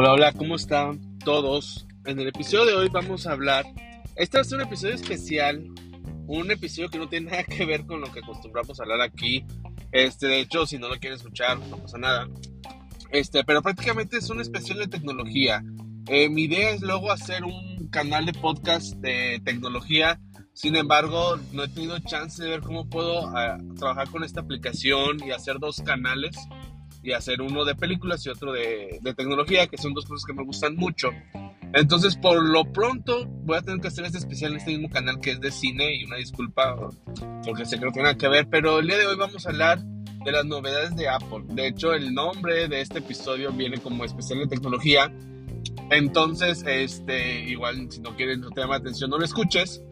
Hola, 0.00 0.12
hola, 0.12 0.32
¿cómo 0.32 0.54
están 0.54 1.18
todos? 1.24 1.84
En 2.04 2.20
el 2.20 2.28
episodio 2.28 2.66
de 2.66 2.76
hoy 2.76 2.88
vamos 2.88 3.26
a 3.26 3.32
hablar. 3.32 3.64
Este 4.14 4.44
ser 4.44 4.58
un 4.58 4.66
episodio 4.66 4.94
especial, 4.94 5.74
un 6.28 6.52
episodio 6.52 6.88
que 6.88 6.98
no 6.98 7.08
tiene 7.08 7.32
nada 7.32 7.42
que 7.42 7.66
ver 7.66 7.84
con 7.84 8.00
lo 8.00 8.12
que 8.12 8.20
acostumbramos 8.20 8.78
a 8.78 8.84
hablar 8.84 9.00
aquí. 9.00 9.44
Este, 9.90 10.28
de 10.28 10.38
hecho, 10.38 10.66
si 10.66 10.78
no 10.78 10.88
lo 10.88 11.00
quieren 11.00 11.16
escuchar, 11.16 11.58
no 11.58 11.78
pasa 11.78 11.98
nada. 11.98 12.28
Este, 13.10 13.42
pero 13.42 13.60
prácticamente 13.60 14.18
es 14.18 14.30
un 14.30 14.40
especial 14.40 14.78
de 14.78 14.86
tecnología. 14.86 15.64
Eh, 16.06 16.28
mi 16.28 16.44
idea 16.44 16.70
es 16.70 16.80
luego 16.80 17.10
hacer 17.10 17.42
un 17.42 17.88
canal 17.88 18.24
de 18.24 18.34
podcast 18.34 18.94
de 18.98 19.42
tecnología. 19.44 20.20
Sin 20.52 20.76
embargo, 20.76 21.40
no 21.50 21.64
he 21.64 21.68
tenido 21.68 21.98
chance 21.98 22.40
de 22.40 22.50
ver 22.50 22.60
cómo 22.60 22.88
puedo 22.88 23.36
ah, 23.36 23.58
trabajar 23.76 24.08
con 24.10 24.22
esta 24.22 24.42
aplicación 24.42 25.18
y 25.26 25.32
hacer 25.32 25.58
dos 25.58 25.82
canales 25.84 26.36
y 27.02 27.12
hacer 27.12 27.40
uno 27.40 27.64
de 27.64 27.74
películas 27.74 28.24
y 28.26 28.30
otro 28.30 28.52
de, 28.52 29.00
tecnología, 29.16 29.66
que 29.66 29.78
son 29.78 29.94
dos 29.94 30.04
cosas 30.04 30.24
que 30.24 30.32
me 30.32 30.44
gustan 30.44 30.76
mucho. 30.76 31.10
Entonces, 31.72 32.16
por 32.16 32.42
lo 32.42 32.64
pronto, 32.72 33.26
voy 33.26 33.58
a 33.58 33.62
tener 33.62 33.80
que 33.80 33.88
hacer 33.88 34.04
este 34.04 34.18
especial 34.18 34.52
en 34.52 34.58
este 34.58 34.70
mismo 34.72 34.90
canal 34.90 35.20
que 35.20 35.32
es 35.32 35.40
de 35.40 35.50
cine 35.50 35.96
y 35.96 36.04
una 36.04 36.16
disculpa 36.16 36.76
porque 37.44 37.66
sé 37.66 37.78
que 37.78 37.84
no 37.84 37.92
tiene 37.92 38.08
nada 38.08 38.18
que 38.18 38.28
ver, 38.28 38.48
pero 38.48 38.78
el 38.78 38.86
día 38.86 38.98
de 38.98 39.06
hoy 39.06 39.16
vamos 39.16 39.46
a 39.46 39.50
hablar 39.50 39.78
de 40.24 40.32
las 40.32 40.44
novedades 40.46 40.96
de 40.96 41.08
Apple. 41.08 41.44
De 41.48 41.68
hecho, 41.68 41.92
el 41.92 42.14
nombre 42.14 42.68
de 42.68 42.80
este 42.80 42.98
episodio 42.98 43.52
viene 43.52 43.78
como 43.78 44.04
especial 44.04 44.40
de 44.40 44.46
tecnología. 44.46 45.12
Entonces, 45.90 46.64
este, 46.66 47.40
igual 47.44 47.90
si 47.90 48.00
no 48.00 48.16
quieres, 48.16 48.38
no 48.38 48.50
te 48.50 48.60
llama 48.60 48.74
la 48.74 48.80
atención, 48.80 49.10
no 49.10 49.18
lo 49.18 49.24
escuches. 49.24 49.82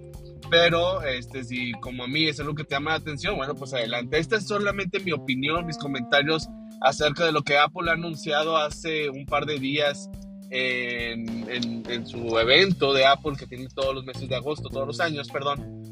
Pero 0.50 1.02
este, 1.02 1.44
si 1.44 1.72
como 1.72 2.04
a 2.04 2.06
mí 2.06 2.26
es 2.26 2.38
algo 2.40 2.54
que 2.54 2.64
te 2.64 2.74
llama 2.74 2.90
la 2.90 2.96
atención, 2.96 3.36
bueno, 3.36 3.54
pues 3.54 3.74
adelante. 3.74 4.18
Esta 4.18 4.36
es 4.36 4.46
solamente 4.46 5.00
mi 5.00 5.12
opinión, 5.12 5.66
mis 5.66 5.78
comentarios 5.78 6.48
acerca 6.80 7.24
de 7.24 7.32
lo 7.32 7.42
que 7.42 7.58
Apple 7.58 7.90
ha 7.90 7.94
anunciado 7.94 8.56
hace 8.56 9.10
un 9.10 9.26
par 9.26 9.46
de 9.46 9.58
días 9.58 10.10
en, 10.50 11.84
en, 11.88 12.06
su 12.06 12.38
evento 12.38 12.92
de 12.92 13.04
Apple 13.04 13.32
que 13.36 13.46
tiene 13.46 13.66
todos 13.74 13.94
los 13.94 14.04
meses 14.04 14.28
de 14.28 14.36
agosto, 14.36 14.68
todos 14.68 14.86
los 14.86 15.00
años, 15.00 15.28
perdón. 15.28 15.82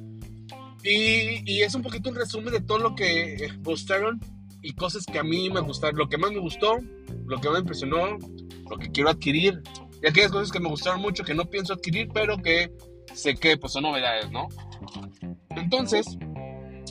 Y, 0.85 1.43
y, 1.51 1.63
es 1.63 1.75
un 1.75 1.83
poquito 1.83 2.11
un 2.11 2.17
resumen 2.17 2.53
de 2.53 2.61
todo 2.61 2.79
lo 2.79 2.95
que 2.95 3.49
mostraron 3.65 4.21
y 4.63 4.73
cosas 4.75 5.07
que 5.07 5.19
a 5.19 5.25
mí 5.25 5.51
me 5.51 5.61
gustaron, 5.61 5.99
lo 5.99 6.09
que 6.09 6.19
más 6.19 6.31
me 6.31 6.39
gustó, 6.39 6.77
lo 7.27 7.41
que 7.41 7.51
me 7.51 7.59
impresionó, 7.59 8.19
lo 8.71 8.79
que 8.79 8.91
quiero 8.91 9.11
adquirir 9.11 9.63
y 10.03 10.09
aquellas 10.09 10.31
cosas 10.31 10.53
que 10.53 10.61
me 10.61 10.69
gustaron 10.69 11.01
mucho 11.01 11.25
que 11.25 11.35
no 11.35 11.47
pienso 11.47 11.73
adquirir, 11.73 12.09
pero 12.13 12.37
que 12.37 12.71
sé 13.15 13.35
que 13.35 13.57
pues 13.57 13.73
son 13.73 13.85
novedades, 13.85 14.31
¿no? 14.31 14.49
Entonces, 15.51 16.19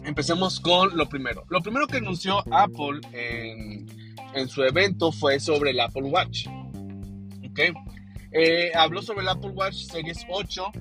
empecemos 0.06 0.60
con 0.60 0.96
lo 0.98 1.08
primero. 1.08 1.46
Lo 1.50 1.62
primero 1.62 1.88
que 1.88 1.98
anunció 1.98 2.40
Apple 2.52 3.02
en, 3.12 3.86
en 4.34 4.48
su 4.48 4.64
evento 4.64 5.12
fue 5.12 5.40
sobre 5.40 5.72
el 5.72 5.80
Apple 5.80 6.04
Watch. 6.04 6.48
¿Ok? 6.48 7.60
Eh, 8.32 8.72
habló 8.76 9.02
sobre 9.02 9.22
el 9.22 9.30
Apple 9.30 9.52
Watch 9.52 9.76
Series 9.76 10.26
8, 10.28 10.72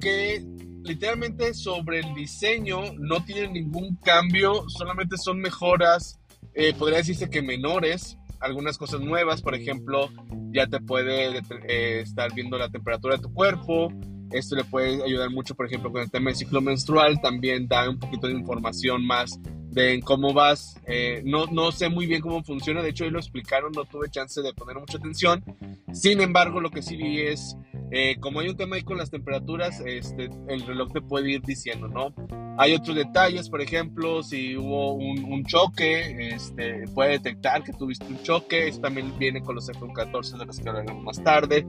que 0.00 0.42
literalmente 0.82 1.52
sobre 1.52 2.00
el 2.00 2.14
diseño 2.14 2.94
no 2.98 3.24
tiene 3.24 3.48
ningún 3.48 3.96
cambio, 3.96 4.68
solamente 4.68 5.16
son 5.18 5.38
mejoras, 5.38 6.20
eh, 6.54 6.72
podría 6.74 6.98
decirse 6.98 7.28
que 7.28 7.42
menores, 7.42 8.16
algunas 8.40 8.78
cosas 8.78 9.00
nuevas, 9.00 9.42
por 9.42 9.54
ejemplo, 9.54 10.10
ya 10.52 10.66
te 10.66 10.80
puede 10.80 11.38
eh, 11.68 12.00
estar 12.00 12.32
viendo 12.34 12.56
la 12.56 12.70
temperatura 12.70 13.16
de 13.16 13.22
tu 13.22 13.32
cuerpo, 13.32 13.92
esto 14.34 14.56
le 14.56 14.64
puede 14.64 15.02
ayudar 15.02 15.30
mucho, 15.30 15.54
por 15.54 15.66
ejemplo, 15.66 15.90
con 15.90 16.02
el 16.02 16.10
tema 16.10 16.30
del 16.30 16.36
ciclo 16.36 16.60
menstrual. 16.60 17.20
También 17.20 17.68
da 17.68 17.88
un 17.88 17.98
poquito 17.98 18.26
de 18.26 18.34
información 18.34 19.06
más 19.06 19.38
de 19.74 20.00
cómo 20.02 20.32
vas. 20.32 20.80
Eh, 20.86 21.22
no, 21.24 21.46
no 21.46 21.72
sé 21.72 21.88
muy 21.88 22.06
bien 22.06 22.20
cómo 22.20 22.42
funciona. 22.42 22.82
De 22.82 22.90
hecho, 22.90 23.04
hoy 23.04 23.10
lo 23.10 23.18
explicaron, 23.18 23.72
no 23.72 23.84
tuve 23.84 24.08
chance 24.08 24.40
de 24.40 24.52
poner 24.54 24.78
mucha 24.78 24.98
atención. 24.98 25.44
Sin 25.92 26.20
embargo, 26.20 26.60
lo 26.60 26.70
que 26.70 26.82
sí 26.82 26.96
vi 26.96 27.20
es, 27.20 27.56
eh, 27.90 28.16
como 28.20 28.40
hay 28.40 28.48
un 28.48 28.56
tema 28.56 28.76
ahí 28.76 28.82
con 28.82 28.98
las 28.98 29.10
temperaturas, 29.10 29.80
este, 29.84 30.30
el 30.48 30.66
reloj 30.66 30.92
te 30.92 31.00
puede 31.00 31.32
ir 31.32 31.42
diciendo, 31.42 31.88
¿no? 31.88 32.14
Hay 32.56 32.72
otros 32.74 32.94
detalles, 32.96 33.50
por 33.50 33.60
ejemplo, 33.60 34.22
si 34.22 34.56
hubo 34.56 34.94
un, 34.94 35.24
un 35.24 35.44
choque, 35.44 36.34
este, 36.34 36.84
puede 36.94 37.10
detectar 37.12 37.64
que 37.64 37.72
tuviste 37.72 38.06
un 38.06 38.22
choque. 38.22 38.68
Eso 38.68 38.80
también 38.80 39.12
viene 39.18 39.42
con 39.42 39.56
los 39.56 39.68
F-14 39.68 40.38
de 40.38 40.46
los 40.46 40.60
que 40.60 40.68
hablaremos 40.68 41.02
más 41.02 41.22
tarde. 41.22 41.66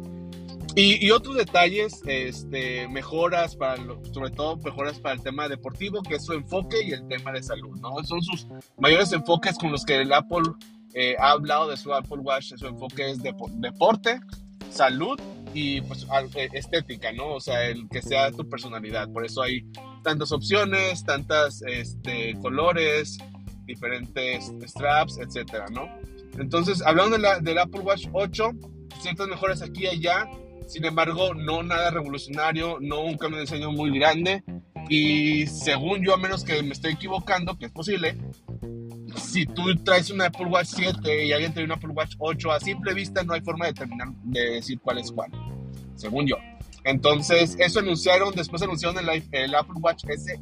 Y, 0.75 1.05
y, 1.05 1.11
otros 1.11 1.37
detalles, 1.37 2.01
este, 2.05 2.87
mejoras 2.89 3.55
para, 3.55 3.77
sobre 4.11 4.29
todo 4.31 4.57
mejoras 4.57 4.99
para 4.99 5.15
el 5.15 5.21
tema 5.21 5.47
deportivo, 5.47 6.03
que 6.03 6.15
es 6.15 6.25
su 6.25 6.33
enfoque 6.33 6.83
y 6.83 6.91
el 6.91 7.07
tema 7.07 7.31
de 7.31 7.41
salud, 7.41 7.79
¿no? 7.79 8.03
Son 8.03 8.21
sus 8.21 8.45
mayores 8.77 9.13
enfoques 9.13 9.57
con 9.57 9.71
los 9.71 9.85
que 9.85 10.01
el 10.01 10.11
Apple 10.11 10.43
eh, 10.93 11.15
ha 11.17 11.31
hablado 11.31 11.69
de 11.69 11.77
su 11.77 11.93
Apple 11.93 12.19
Watch, 12.19 12.53
su 12.57 12.67
enfoque 12.67 13.09
es 13.09 13.21
de, 13.21 13.33
deporte, 13.55 14.19
salud 14.69 15.19
y 15.53 15.79
pues 15.81 16.05
eh, 16.35 16.49
estética, 16.51 17.13
¿no? 17.13 17.35
O 17.35 17.39
sea, 17.39 17.65
el 17.67 17.87
que 17.89 18.01
sea 18.01 18.31
tu 18.31 18.47
personalidad. 18.47 19.09
Por 19.13 19.25
eso 19.25 19.41
hay 19.41 19.65
tantas 20.03 20.31
opciones, 20.31 21.03
tantas 21.05 21.61
este, 21.63 22.37
colores, 22.41 23.17
diferentes 23.65 24.51
straps, 24.67 25.19
etcétera, 25.19 25.65
¿no? 25.71 25.87
Entonces, 26.37 26.81
hablando 26.85 27.15
de 27.15 27.21
la, 27.21 27.39
del 27.39 27.57
Apple 27.57 27.81
Watch 27.81 28.07
8, 28.11 28.51
ciertas 28.99 29.27
mejoras 29.27 29.61
aquí 29.61 29.83
y 29.83 29.87
allá, 29.87 30.29
sin 30.67 30.85
embargo, 30.85 31.33
no 31.33 31.63
nada 31.63 31.91
revolucionario, 31.91 32.77
no 32.81 33.01
un 33.01 33.17
cambio 33.17 33.37
de 33.37 33.45
diseño 33.45 33.71
muy 33.71 33.97
grande. 33.97 34.43
Y 34.89 35.47
según 35.47 36.03
yo, 36.03 36.13
a 36.13 36.17
menos 36.17 36.43
que 36.43 36.61
me 36.63 36.73
estoy 36.73 36.93
equivocando, 36.93 37.57
que 37.57 37.65
es 37.65 37.71
posible, 37.71 38.17
si 39.17 39.45
tú 39.45 39.75
traes 39.83 40.09
una 40.09 40.25
Apple 40.27 40.45
Watch 40.45 40.67
7 40.75 41.25
y 41.25 41.31
alguien 41.31 41.53
trae 41.53 41.65
una 41.65 41.75
Apple 41.75 41.89
Watch 41.89 42.15
8, 42.17 42.51
a 42.51 42.59
simple 42.59 42.93
vista 42.93 43.23
no 43.23 43.33
hay 43.33 43.41
forma 43.41 43.65
de 43.65 43.73
determinar, 43.73 44.09
de 44.23 44.51
decir 44.51 44.79
cuál 44.79 44.99
es 44.99 45.11
cuál, 45.11 45.31
según 45.95 46.27
yo. 46.27 46.35
Entonces, 46.83 47.55
eso 47.59 47.79
anunciaron, 47.79 48.33
después 48.35 48.61
anunciaron 48.61 48.97
el, 48.99 49.23
el 49.31 49.55
Apple 49.55 49.75
Watch 49.79 50.03
SE, 50.05 50.39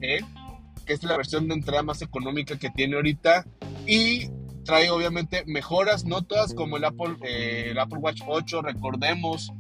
que 0.86 0.94
es 0.94 1.04
la 1.04 1.16
versión 1.16 1.48
de 1.48 1.54
entrada 1.54 1.84
más 1.84 2.02
económica 2.02 2.58
que 2.58 2.70
tiene 2.70 2.96
ahorita. 2.96 3.46
Y 3.88 4.30
trae 4.66 4.90
obviamente 4.90 5.44
mejoras, 5.46 6.06
no 6.06 6.24
todas 6.24 6.54
como 6.54 6.78
el 6.78 6.86
Apple, 6.86 7.16
eh, 7.24 7.70
el 7.72 7.80
Apple 7.80 8.00
Watch 8.00 8.22
8, 8.28 8.62
recordemos 8.62 9.52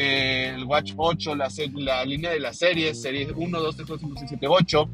el 0.00 0.64
Watch 0.64 0.94
8, 0.96 1.34
la, 1.34 1.48
la 1.74 2.04
línea 2.06 2.30
de 2.30 2.40
la 2.40 2.54
serie, 2.54 2.94
serie 2.94 3.28
1, 3.34 3.60
2, 3.60 3.76
3, 3.76 3.86
4, 3.86 4.08
5, 4.08 4.20
6, 4.20 4.30
7, 4.30 4.46
8, 4.48 4.90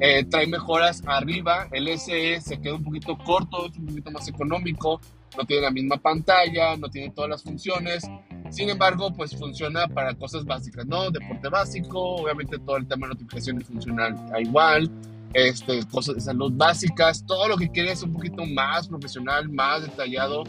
eh, 0.00 0.24
trae 0.24 0.46
mejoras 0.48 1.02
arriba. 1.06 1.68
El 1.70 1.88
SE 1.96 2.40
se 2.40 2.60
queda 2.60 2.74
un 2.74 2.82
poquito 2.82 3.16
corto, 3.18 3.66
es 3.66 3.78
un 3.78 3.86
poquito 3.86 4.10
más 4.10 4.26
económico, 4.26 5.00
no 5.36 5.44
tiene 5.44 5.62
la 5.62 5.70
misma 5.70 5.96
pantalla, 5.96 6.76
no 6.76 6.88
tiene 6.88 7.10
todas 7.10 7.30
las 7.30 7.42
funciones. 7.42 8.04
Sin 8.50 8.68
embargo, 8.68 9.12
pues 9.12 9.36
funciona 9.36 9.86
para 9.86 10.14
cosas 10.14 10.44
básicas, 10.44 10.86
¿no? 10.86 11.10
Deporte 11.10 11.48
básico, 11.48 12.16
obviamente 12.16 12.58
todo 12.58 12.78
el 12.78 12.88
tema 12.88 13.06
de 13.06 13.14
notificación 13.14 13.60
funcional 13.60 14.16
igual, 14.40 14.90
este, 15.34 15.86
cosas 15.86 16.16
de 16.16 16.20
salud 16.22 16.52
básicas, 16.54 17.24
todo 17.26 17.46
lo 17.46 17.56
que 17.56 17.68
quieres 17.68 18.02
un 18.02 18.12
poquito 18.12 18.44
más 18.46 18.88
profesional, 18.88 19.48
más 19.50 19.82
detallado 19.82 20.44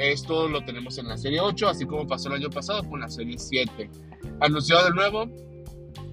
esto 0.00 0.48
lo 0.48 0.64
tenemos 0.64 0.96
en 0.98 1.08
la 1.08 1.18
serie 1.18 1.40
8, 1.40 1.68
así 1.68 1.84
como 1.84 2.06
pasó 2.06 2.28
el 2.28 2.36
año 2.36 2.50
pasado 2.50 2.88
con 2.88 3.00
la 3.00 3.10
serie 3.10 3.38
7. 3.38 3.90
Anunciado 4.40 4.86
de 4.86 4.94
nuevo, 4.94 5.26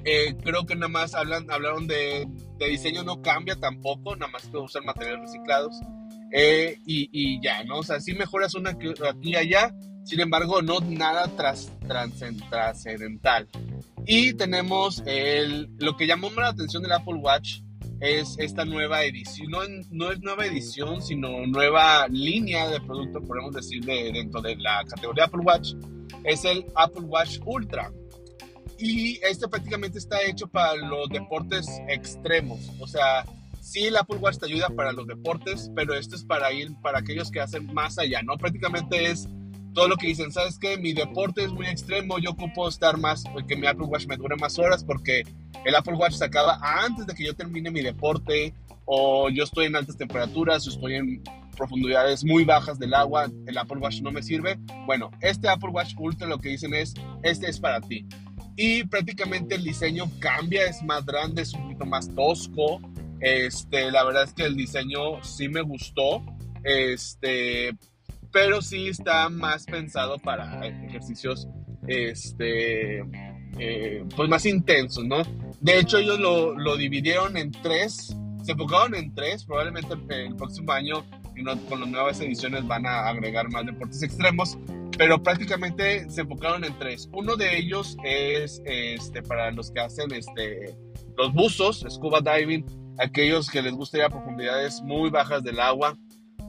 eh, 0.03 0.35
creo 0.43 0.65
que 0.65 0.75
nada 0.75 0.89
más 0.89 1.15
hablan, 1.15 1.49
hablaron 1.49 1.87
de, 1.87 2.27
diseño, 2.59 3.03
no 3.03 3.21
cambia 3.21 3.55
tampoco, 3.55 4.15
nada 4.15 4.31
más 4.31 4.47
que 4.47 4.57
usar 4.57 4.83
materiales 4.83 5.21
reciclados. 5.21 5.79
Eh, 6.31 6.79
y, 6.85 7.09
y, 7.11 7.41
ya, 7.41 7.63
¿no? 7.63 7.79
O 7.79 7.83
sea, 7.83 8.01
sí 8.01 8.13
mejoras 8.13 8.53
una 8.55 8.71
aquí 8.71 8.91
y 9.23 9.35
allá, 9.35 9.73
sin 10.03 10.19
embargo, 10.19 10.61
no 10.61 10.79
nada 10.81 11.27
tras, 11.35 11.71
trascendental. 12.49 13.47
Y 14.05 14.33
tenemos 14.33 15.01
el, 15.05 15.69
lo 15.79 15.95
que 15.95 16.07
llamó 16.07 16.29
la 16.31 16.49
atención 16.49 16.83
del 16.83 16.93
Apple 16.93 17.15
Watch 17.15 17.61
es 17.99 18.35
esta 18.39 18.65
nueva 18.65 19.03
edición, 19.03 19.49
no, 19.49 19.59
no, 19.91 20.11
es 20.11 20.19
nueva 20.19 20.45
edición, 20.45 21.01
sino 21.01 21.45
nueva 21.47 22.07
línea 22.07 22.67
de 22.69 22.79
producto, 22.81 23.21
podemos 23.21 23.53
decir, 23.53 23.83
de, 23.83 24.11
dentro 24.11 24.41
de 24.41 24.55
la 24.57 24.83
categoría 24.87 25.25
Apple 25.25 25.41
Watch, 25.43 25.73
es 26.23 26.45
el 26.45 26.65
Apple 26.75 27.05
Watch 27.05 27.39
Ultra. 27.45 27.91
Y 28.79 29.19
este 29.23 29.47
prácticamente 29.47 29.97
está 29.97 30.21
hecho 30.23 30.47
para 30.47 30.75
los 30.75 31.09
deportes 31.09 31.67
extremos, 31.87 32.59
o 32.79 32.87
sea, 32.87 33.25
sí 33.59 33.85
el 33.85 33.97
Apple 33.97 34.17
Watch 34.17 34.37
te 34.37 34.45
ayuda 34.45 34.69
para 34.69 34.91
los 34.91 35.07
deportes, 35.07 35.71
pero 35.75 35.95
esto 35.95 36.15
es 36.15 36.23
para 36.23 36.51
ir, 36.53 36.75
para 36.81 36.99
aquellos 36.99 37.31
que 37.31 37.41
hacen 37.41 37.73
más 37.73 37.97
allá, 37.97 38.21
¿no? 38.21 38.37
Prácticamente 38.37 39.11
es 39.11 39.27
todo 39.77 39.89
lo 39.89 39.95
que 39.95 40.07
dicen, 40.07 40.31
¿sabes 40.31 40.57
qué? 40.57 40.75
Mi 40.75 40.91
deporte 40.91 41.43
es 41.43 41.51
muy 41.51 41.67
extremo, 41.67 42.17
yo 42.17 42.31
ocupo 42.31 42.67
estar 42.67 42.97
más, 42.97 43.23
que 43.47 43.55
mi 43.55 43.67
Apple 43.67 43.85
Watch 43.85 44.07
me 44.07 44.17
dure 44.17 44.35
más 44.35 44.57
horas 44.57 44.83
porque 44.83 45.21
el 45.65 45.75
Apple 45.75 45.93
Watch 45.93 46.13
se 46.13 46.25
acaba 46.25 46.57
antes 46.63 47.05
de 47.05 47.13
que 47.13 47.23
yo 47.23 47.35
termine 47.35 47.69
mi 47.69 47.83
deporte 47.83 48.55
o 48.85 49.29
yo 49.29 49.43
estoy 49.43 49.67
en 49.67 49.75
altas 49.75 49.95
temperaturas 49.95 50.65
o 50.65 50.71
estoy 50.71 50.95
en 50.95 51.21
profundidades 51.55 52.25
muy 52.25 52.43
bajas 52.43 52.79
del 52.79 52.95
agua, 52.95 53.29
el 53.45 53.55
Apple 53.55 53.77
Watch 53.77 54.01
no 54.01 54.11
me 54.11 54.23
sirve. 54.23 54.57
Bueno, 54.87 55.11
este 55.21 55.47
Apple 55.47 55.69
Watch 55.69 55.93
Ultra 55.99 56.25
lo 56.25 56.39
que 56.39 56.49
dicen 56.49 56.73
es, 56.73 56.95
este 57.21 57.47
es 57.47 57.59
para 57.59 57.79
ti. 57.79 58.03
Y 58.55 58.83
prácticamente 58.85 59.53
el 59.53 59.63
diseño 59.63 60.09
cambia, 60.17 60.65
es 60.65 60.81
más 60.81 61.05
grande, 61.05 61.43
es 61.43 61.53
un 61.53 61.61
poquito 61.61 61.85
más 61.85 62.09
tosco. 62.15 62.81
Este, 63.19 63.91
la 63.91 64.03
verdad 64.03 64.23
es 64.23 64.33
que 64.33 64.45
el 64.45 64.55
diseño 64.55 65.23
sí 65.23 65.47
me 65.47 65.61
gustó. 65.61 66.23
Este, 66.63 67.77
pero 68.37 68.61
sí 68.61 68.89
está 68.89 69.29
más 69.29 69.65
pensado 69.65 70.19
para 70.19 70.63
ejercicios 70.67 71.47
este, 71.87 72.99
eh, 73.57 74.05
pues 74.15 74.29
más 74.29 74.45
intensos, 74.45 75.03
¿no? 75.05 75.23
De 75.59 75.79
hecho, 75.79 75.97
ellos 75.97 76.19
lo, 76.19 76.53
lo, 76.53 76.77
dividieron 76.77 77.35
en 77.35 77.51
tres, 77.51 78.15
se 78.43 78.51
enfocaron 78.51 78.93
en 78.93 79.11
tres, 79.15 79.43
probablemente 79.43 79.95
el 80.09 80.35
próximo 80.35 80.71
año 80.71 81.03
con 81.67 81.79
las 81.79 81.89
nuevas 81.89 82.19
ediciones 82.21 82.67
van 82.67 82.85
a 82.85 83.07
agregar 83.07 83.49
más 83.49 83.65
deportes 83.65 84.03
extremos, 84.03 84.55
pero 84.99 85.23
prácticamente 85.23 86.07
se 86.07 86.21
enfocaron 86.21 86.63
en 86.63 86.77
tres. 86.77 87.09
Uno 87.13 87.37
de 87.37 87.57
ellos 87.57 87.97
es 88.03 88.61
este, 88.65 89.23
para 89.23 89.49
los 89.49 89.71
que 89.71 89.79
hacen 89.79 90.13
este, 90.13 90.77
los 91.17 91.33
buzos, 91.33 91.83
scuba 91.89 92.21
diving, 92.21 92.63
aquellos 92.99 93.49
que 93.49 93.63
les 93.63 93.73
gusta 93.73 93.97
ir 93.97 94.03
a 94.03 94.09
profundidades 94.09 94.79
muy 94.83 95.09
bajas 95.09 95.43
del 95.43 95.59
agua, 95.59 95.97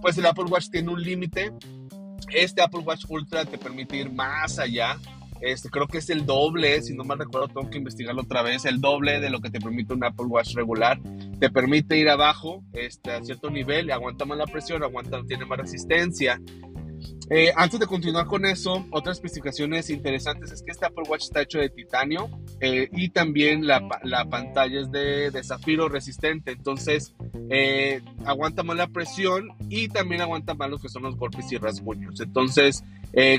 pues 0.02 0.18
el 0.18 0.26
Apple 0.26 0.44
Watch 0.44 0.68
tiene 0.68 0.90
un 0.90 1.02
límite. 1.02 1.50
Este 2.32 2.62
Apple 2.62 2.80
Watch 2.80 3.04
Ultra 3.08 3.44
te 3.44 3.58
permite 3.58 3.96
ir 3.96 4.10
más 4.12 4.58
allá. 4.58 4.98
Este, 5.40 5.68
creo 5.68 5.86
que 5.86 5.98
es 5.98 6.10
el 6.10 6.26
doble, 6.26 6.82
si 6.82 6.94
no 6.94 7.04
mal 7.04 7.18
recuerdo, 7.18 7.48
tengo 7.48 7.70
que 7.70 7.78
investigarlo 7.78 8.22
otra 8.22 8.42
vez, 8.42 8.64
el 8.64 8.80
doble 8.80 9.20
de 9.20 9.30
lo 9.30 9.40
que 9.40 9.50
te 9.50 9.60
permite 9.60 9.94
un 9.94 10.04
Apple 10.04 10.26
Watch 10.26 10.54
regular. 10.54 10.98
Te 11.38 11.48
permite 11.48 11.96
ir 11.96 12.08
abajo 12.08 12.64
este, 12.72 13.12
a 13.12 13.22
cierto 13.22 13.48
nivel, 13.48 13.90
aguanta 13.90 14.24
más 14.24 14.36
la 14.36 14.46
presión, 14.46 14.82
aguanta, 14.82 15.22
tiene 15.26 15.44
más 15.44 15.58
resistencia. 15.58 16.40
Eh, 17.30 17.52
antes 17.54 17.78
de 17.78 17.86
continuar 17.86 18.26
con 18.26 18.46
eso, 18.46 18.86
otras 18.90 19.18
especificaciones 19.18 19.90
interesantes 19.90 20.50
es 20.50 20.62
que 20.62 20.70
este 20.70 20.86
Apple 20.86 21.04
Watch 21.08 21.24
está 21.24 21.42
hecho 21.42 21.58
de 21.58 21.68
titanio 21.68 22.30
eh, 22.60 22.88
y 22.92 23.10
también 23.10 23.66
la, 23.66 23.86
la, 24.02 24.24
pantalla 24.24 24.80
es 24.80 24.90
de, 24.90 25.30
de 25.30 25.44
zafiro 25.44 25.90
resistente, 25.90 26.52
entonces 26.52 27.14
eh, 27.50 28.00
aguanta 28.24 28.62
más 28.62 28.78
la 28.78 28.88
presión 28.88 29.48
y 29.68 29.88
también 29.88 30.22
aguanta 30.22 30.54
más 30.54 30.70
lo 30.70 30.78
que 30.78 30.88
son 30.88 31.02
los 31.02 31.16
golpes 31.16 31.52
y 31.52 31.58
rasguños. 31.58 32.18
Entonces, 32.20 32.82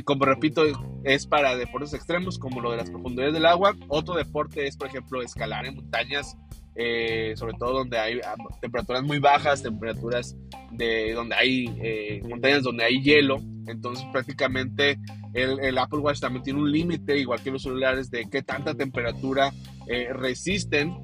como 0.04 0.26
repito, 0.26 0.64
es 1.04 1.26
para 1.26 1.56
deportes 1.56 1.94
extremos 1.94 2.38
como 2.38 2.62
lo 2.62 2.72
de 2.72 2.78
las 2.78 2.90
profundidades 2.90 3.34
del 3.34 3.46
agua. 3.46 3.76
Otro 3.88 4.16
deporte 4.16 4.68
es, 4.68 4.76
por 4.76 4.88
ejemplo, 4.88 5.22
escalar 5.22 5.66
en 5.66 5.76
montañas 5.76 6.38
eh, 6.76 7.34
sobre 7.36 7.54
todo 7.58 7.80
donde 7.80 7.98
hay 7.98 8.20
ah, 8.26 8.36
temperaturas 8.62 9.04
muy 9.04 9.20
bajas, 9.20 9.64
temperaturas 9.64 10.36
de 10.72 11.14
donde 11.14 11.36
hay 11.36 11.66
eh, 11.82 12.22
montañas 12.28 12.64
donde 12.64 12.84
hay 12.84 13.02
hielo. 13.02 13.38
Entonces 13.68 14.06
prácticamente 14.12 14.98
el, 15.34 15.78
Apple 15.78 16.00
Watch 16.00 16.20
también 16.20 16.44
tiene 16.44 16.60
un 16.60 16.72
límite, 16.72 17.18
igual 17.18 17.42
que 17.42 17.52
los 17.52 17.64
celulares, 17.64 18.10
de 18.10 18.28
qué 18.30 18.42
tanta 18.42 18.74
temperatura 18.74 19.54
eh, 19.88 20.12
resisten. 20.14 20.96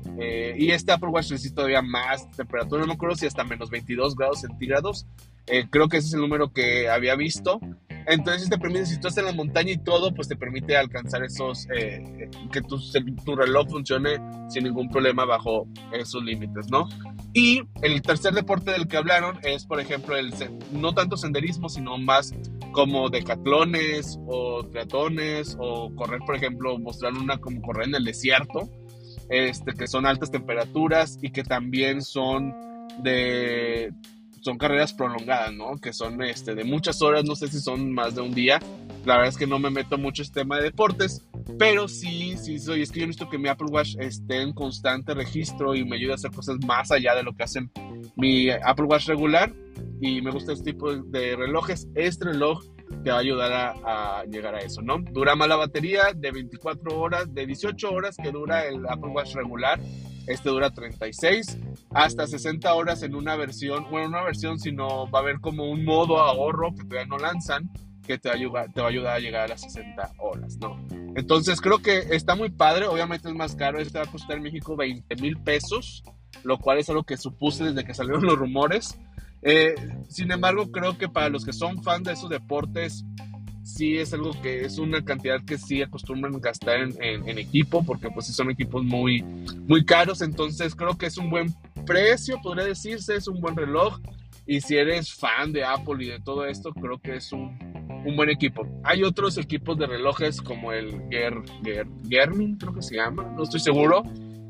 y 0.57 0.71
este 0.71 0.91
Apple 0.91 1.09
Watch 1.09 1.29
resiste 1.29 1.55
todavía 1.55 1.81
más 1.81 2.29
temperatura, 2.31 2.81
no 2.81 2.87
me 2.87 2.93
acuerdo 2.93 3.15
si 3.15 3.27
hasta 3.27 3.43
menos 3.43 3.69
22 3.69 4.15
grados 4.15 4.41
centígrados. 4.41 5.05
creo 5.69 5.89
que 5.89 5.97
ese 5.97 6.07
es 6.07 6.13
el 6.15 6.21
número 6.21 6.53
que 6.53 6.89
había 6.89 7.15
visto. 7.15 7.59
Entonces 8.07 8.49
te 8.49 8.57
permite, 8.57 8.85
si 8.85 8.99
tú 8.99 9.07
estás 9.07 9.17
en 9.17 9.25
la 9.25 9.33
montaña 9.33 9.71
y 9.71 9.77
todo, 9.77 10.13
pues 10.13 10.27
te 10.27 10.35
permite 10.35 10.77
alcanzar 10.77 11.23
esos, 11.23 11.67
eh, 11.75 12.29
que 12.51 12.61
tu, 12.61 12.79
tu, 13.25 13.35
reloj 13.35 13.67
funcione 13.69 14.19
sin 14.49 14.65
ningún 14.65 14.89
problema 14.89 15.25
bajo 15.25 15.67
esos 15.91 16.23
límites, 16.23 16.69
¿no? 16.69 16.87
Y 17.33 17.63
el 17.81 18.01
tercer 18.01 18.33
deporte 18.33 18.71
del 18.71 18.87
que 18.87 18.97
hablaron 18.97 19.39
es, 19.43 19.65
por 19.65 19.79
ejemplo, 19.79 20.15
el 20.15 20.33
no 20.71 20.93
tanto 20.93 21.17
senderismo, 21.17 21.67
sino 21.67 21.97
más 21.97 22.33
como 22.71 23.09
decatlones 23.09 24.19
o 24.27 24.63
triatones 24.67 25.57
o 25.59 25.93
correr, 25.95 26.19
por 26.25 26.35
ejemplo, 26.35 26.77
mostrar 26.77 27.13
una 27.13 27.37
como 27.37 27.61
correr 27.61 27.87
en 27.87 27.95
el 27.95 28.05
desierto, 28.05 28.69
este, 29.29 29.73
que 29.73 29.87
son 29.87 30.05
altas 30.05 30.29
temperaturas 30.29 31.17
y 31.21 31.31
que 31.31 31.43
también 31.43 32.01
son 32.01 32.53
de 33.01 33.91
son 34.45 34.59
carreras 34.59 34.93
prolongadas, 34.93 35.51
¿no? 35.53 35.75
Que 35.77 35.91
son 35.91 36.21
este, 36.21 36.53
de 36.53 36.63
muchas 36.63 37.01
horas, 37.01 37.25
no 37.25 37.35
sé 37.35 37.47
si 37.47 37.59
son 37.59 37.91
más 37.91 38.13
de 38.13 38.21
un 38.21 38.31
día. 38.31 38.59
La 39.03 39.15
verdad 39.15 39.29
es 39.29 39.37
que 39.37 39.47
no 39.47 39.57
me 39.57 39.71
meto 39.71 39.97
mucho 39.97 40.21
en 40.21 40.27
este 40.27 40.41
tema 40.41 40.57
de 40.57 40.65
deportes, 40.65 41.25
pero 41.57 41.87
sí, 41.87 42.37
sí 42.37 42.59
soy. 42.59 42.83
Es 42.83 42.91
que 42.91 42.99
yo 42.99 43.07
necesito 43.07 43.27
que 43.27 43.39
mi 43.39 43.49
Apple 43.49 43.69
Watch 43.71 43.95
esté 43.97 44.43
en 44.43 44.53
constante 44.53 45.15
registro 45.15 45.73
y 45.73 45.83
me 45.83 45.95
ayude 45.95 46.11
a 46.11 46.15
hacer 46.15 46.29
cosas 46.29 46.57
más 46.63 46.91
allá 46.91 47.15
de 47.15 47.23
lo 47.23 47.33
que 47.35 47.43
hacen 47.43 47.71
mi 48.17 48.51
Apple 48.51 48.85
Watch 48.85 49.07
regular. 49.07 49.51
Y 49.99 50.21
me 50.21 50.29
gusta 50.29 50.53
este 50.53 50.73
tipo 50.73 50.95
de 50.95 51.35
relojes. 51.35 51.87
Este 51.95 52.25
reloj 52.25 52.63
te 53.03 53.09
va 53.09 53.15
a 53.15 53.21
ayudar 53.21 53.51
a, 53.51 54.19
a, 54.19 54.25
llegar 54.25 54.53
a 54.53 54.59
eso, 54.59 54.83
¿no? 54.83 54.99
Dura 54.99 55.35
más 55.35 55.47
la 55.47 55.55
batería 55.55 56.13
de 56.15 56.29
24 56.29 56.99
horas, 56.99 57.33
de 57.33 57.47
18 57.47 57.91
horas 57.91 58.15
que 58.15 58.29
dura 58.29 58.67
el 58.67 58.85
Apple 58.87 59.09
Watch 59.09 59.33
regular. 59.33 59.79
Este 60.27 60.49
dura 60.49 60.71
36 60.71 61.57
hasta 61.91 62.27
60 62.27 62.73
horas 62.73 63.03
en 63.03 63.15
una 63.15 63.35
versión, 63.35 63.89
bueno, 63.89 64.09
una 64.09 64.23
versión, 64.23 64.59
sino 64.59 65.09
va 65.09 65.19
a 65.19 65.21
haber 65.21 65.39
como 65.39 65.69
un 65.69 65.85
modo 65.85 66.19
ahorro 66.19 66.73
que 66.73 66.83
todavía 66.83 67.05
no 67.05 67.17
lanzan 67.17 67.69
que 68.05 68.17
te 68.17 68.29
va, 68.29 68.35
a 68.35 68.37
ayudar, 68.37 68.71
te 68.71 68.81
va 68.81 68.87
a 68.87 68.89
ayudar 68.89 69.15
a 69.15 69.19
llegar 69.19 69.45
a 69.45 69.47
las 69.49 69.61
60 69.61 70.13
horas, 70.19 70.57
¿no? 70.57 70.79
Entonces 71.15 71.59
creo 71.59 71.79
que 71.79 71.97
está 72.11 72.35
muy 72.35 72.49
padre, 72.49 72.87
obviamente 72.87 73.29
es 73.29 73.35
más 73.35 73.55
caro, 73.55 73.79
este 73.79 73.97
va 73.97 74.05
a 74.05 74.11
costar 74.11 74.37
en 74.37 74.43
México 74.43 74.75
20 74.75 75.15
mil 75.17 75.37
pesos, 75.37 76.03
lo 76.43 76.57
cual 76.59 76.77
es 76.77 76.89
algo 76.89 77.03
que 77.03 77.17
supuse 77.17 77.63
desde 77.63 77.83
que 77.83 77.93
salieron 77.93 78.23
los 78.23 78.37
rumores. 78.37 78.99
Eh, 79.41 79.75
sin 80.09 80.31
embargo, 80.31 80.71
creo 80.71 80.97
que 80.97 81.07
para 81.07 81.29
los 81.29 81.45
que 81.45 81.53
son 81.53 81.83
fans 81.83 82.03
de 82.03 82.13
esos 82.13 82.29
deportes, 82.29 83.05
sí 83.65 83.97
es 83.97 84.13
algo 84.13 84.31
que 84.41 84.63
es 84.63 84.77
una 84.77 85.03
cantidad 85.03 85.43
que 85.43 85.57
sí 85.57 85.81
acostumbran 85.81 86.39
gastar 86.39 86.87
en, 86.99 87.37
equipo, 87.37 87.83
porque 87.83 88.09
pues 88.11 88.27
sí 88.27 88.33
son 88.33 88.51
equipos 88.51 88.83
muy, 88.83 89.23
muy 89.67 89.83
caros, 89.83 90.21
entonces 90.21 90.75
creo 90.75 90.97
que 90.97 91.07
es 91.07 91.17
un 91.17 91.29
buen 91.29 91.53
precio, 91.85 92.39
podría 92.41 92.65
decirse, 92.65 93.15
es 93.15 93.27
un 93.27 93.41
buen 93.41 93.55
reloj, 93.55 93.99
y 94.45 94.61
si 94.61 94.77
eres 94.77 95.11
fan 95.11 95.51
de 95.51 95.65
Apple 95.65 96.05
y 96.05 96.07
de 96.09 96.19
todo 96.19 96.45
esto, 96.45 96.71
creo 96.73 96.99
que 96.99 97.15
es 97.15 97.31
un, 97.31 97.57
un 98.05 98.15
buen 98.15 98.29
equipo. 98.29 98.67
Hay 98.83 99.03
otros 99.03 99.39
equipos 99.39 99.77
de 99.79 99.87
relojes 99.87 100.39
como 100.39 100.71
el 100.71 101.01
Ger, 101.09 101.33
Garmin, 102.03 102.57
creo 102.57 102.73
que 102.73 102.83
se 102.83 102.95
llama, 102.95 103.23
no 103.35 103.43
estoy 103.43 103.59
seguro, 103.59 104.03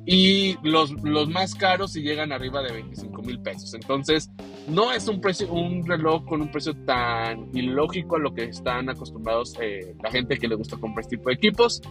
y 0.05 0.57
los, 0.61 0.91
los 1.03 1.27
más 1.29 1.55
caros 1.55 1.93
si 1.93 2.01
llegan 2.01 2.31
arriba 2.31 2.61
de 2.61 2.71
25 2.73 3.21
mil 3.23 3.39
pesos. 3.39 3.73
Entonces, 3.73 4.29
no 4.67 4.91
es 4.91 5.07
un, 5.07 5.19
precio, 5.19 5.51
un 5.51 5.85
reloj 5.85 6.25
con 6.25 6.41
un 6.41 6.51
precio 6.51 6.73
tan 6.85 7.49
ilógico 7.55 8.15
a 8.15 8.19
lo 8.19 8.33
que 8.33 8.45
están 8.45 8.89
acostumbrados 8.89 9.55
eh, 9.59 9.95
la 10.03 10.11
gente 10.11 10.37
que 10.37 10.47
le 10.47 10.55
gusta 10.55 10.77
comprar 10.77 11.03
este 11.03 11.17
tipo 11.17 11.29
de 11.29 11.35
equipos. 11.35 11.81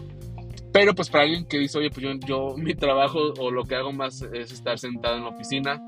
Pero 0.71 0.93
pues 0.93 1.09
para 1.09 1.23
alguien 1.25 1.45
que 1.45 1.57
dice, 1.57 1.77
oye, 1.77 1.89
pues 1.89 2.05
yo, 2.05 2.13
yo 2.25 2.55
mi 2.57 2.73
trabajo 2.73 3.33
o 3.39 3.51
lo 3.51 3.63
que 3.63 3.75
hago 3.75 3.91
más 3.91 4.21
es 4.21 4.51
estar 4.51 4.79
sentado 4.79 5.17
en 5.17 5.23
la 5.23 5.29
oficina, 5.29 5.81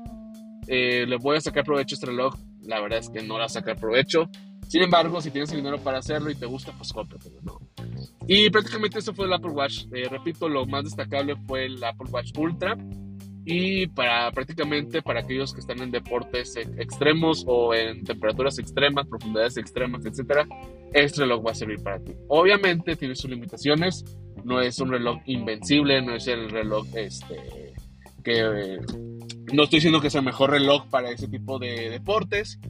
eh, 0.66 1.06
le 1.06 1.16
voy 1.16 1.38
a 1.38 1.40
sacar 1.40 1.64
provecho 1.64 1.94
a 1.94 1.96
este 1.96 2.06
reloj. 2.06 2.34
La 2.62 2.80
verdad 2.80 2.98
es 2.98 3.08
que 3.08 3.22
no 3.22 3.34
le 3.34 3.40
va 3.40 3.46
a 3.46 3.50
sacar 3.50 3.76
provecho. 3.76 4.28
Sin 4.68 4.82
embargo, 4.82 5.22
si 5.22 5.30
tienes 5.30 5.50
el 5.52 5.58
dinero 5.58 5.78
para 5.78 5.98
hacerlo 5.98 6.30
y 6.30 6.34
te 6.34 6.44
gusta, 6.44 6.72
pues 6.72 6.92
cómpratelo, 6.92 7.40
¿no? 7.42 7.58
Y 8.28 8.50
prácticamente 8.50 8.98
eso 8.98 9.14
fue 9.14 9.24
el 9.24 9.32
Apple 9.32 9.52
Watch. 9.52 9.86
Eh, 9.90 10.06
repito, 10.08 10.50
lo 10.50 10.66
más 10.66 10.84
destacable 10.84 11.34
fue 11.46 11.64
el 11.64 11.82
Apple 11.82 12.10
Watch 12.10 12.30
Ultra. 12.36 12.76
Y 13.46 13.86
para 13.86 14.30
prácticamente 14.30 15.00
para 15.00 15.20
aquellos 15.20 15.54
que 15.54 15.60
están 15.60 15.80
en 15.80 15.90
deportes 15.90 16.54
extremos 16.76 17.42
o 17.46 17.72
en 17.72 18.04
temperaturas 18.04 18.58
extremas, 18.58 19.06
profundidades 19.06 19.56
extremas, 19.56 20.04
etcétera, 20.04 20.46
este 20.92 21.22
reloj 21.22 21.46
va 21.46 21.52
a 21.52 21.54
servir 21.54 21.82
para 21.82 21.98
ti. 21.98 22.12
Obviamente 22.28 22.94
tiene 22.96 23.14
sus 23.14 23.30
limitaciones, 23.30 24.04
no 24.44 24.60
es 24.60 24.78
un 24.80 24.90
reloj 24.90 25.22
invencible, 25.24 26.02
no 26.02 26.14
es 26.14 26.26
el 26.26 26.50
reloj 26.50 26.86
este 26.94 27.72
que 28.22 28.78
no 29.54 29.62
estoy 29.62 29.78
diciendo 29.78 30.02
que 30.02 30.10
sea 30.10 30.18
el 30.18 30.26
mejor 30.26 30.50
reloj 30.50 30.86
para 30.90 31.10
ese 31.10 31.28
tipo 31.28 31.58
de 31.58 31.88
deportes, 31.88 32.60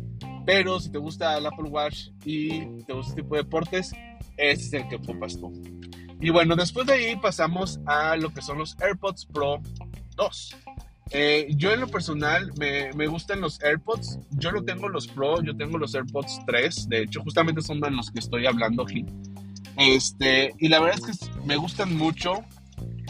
pero 0.48 0.80
si 0.80 0.90
te 0.90 0.96
gusta 0.96 1.36
el 1.36 1.44
Apple 1.44 1.68
Watch 1.68 2.08
y 2.24 2.60
te 2.84 2.94
gusta 2.94 3.10
este 3.10 3.22
tipo 3.22 3.34
de 3.34 3.42
deportes, 3.42 3.92
ese 4.38 4.62
es 4.62 4.72
el 4.72 4.88
que 4.88 4.96
ocupas 4.96 5.38
tú. 5.38 5.52
Y 6.22 6.30
bueno, 6.30 6.56
después 6.56 6.86
de 6.86 6.94
ahí 6.94 7.16
pasamos 7.16 7.78
a 7.84 8.16
lo 8.16 8.32
que 8.32 8.40
son 8.40 8.56
los 8.56 8.74
AirPods 8.80 9.26
Pro 9.26 9.60
2. 10.16 10.56
Eh, 11.10 11.48
yo 11.50 11.70
en 11.70 11.80
lo 11.80 11.88
personal 11.88 12.50
me, 12.58 12.90
me, 12.94 13.08
gustan 13.08 13.42
los 13.42 13.62
AirPods. 13.62 14.20
Yo 14.38 14.50
no 14.50 14.64
tengo 14.64 14.88
los 14.88 15.06
Pro, 15.06 15.42
yo 15.42 15.54
tengo 15.54 15.76
los 15.76 15.94
AirPods 15.94 16.40
3. 16.46 16.88
De 16.88 17.02
hecho, 17.02 17.20
justamente 17.22 17.60
son 17.60 17.78
de 17.80 17.90
los 17.90 18.10
que 18.10 18.20
estoy 18.20 18.46
hablando 18.46 18.84
aquí. 18.84 19.04
Este, 19.76 20.54
y 20.58 20.68
la 20.68 20.80
verdad 20.80 20.98
es 20.98 21.18
que 21.18 21.42
me 21.44 21.56
gustan 21.56 21.94
mucho. 21.94 22.42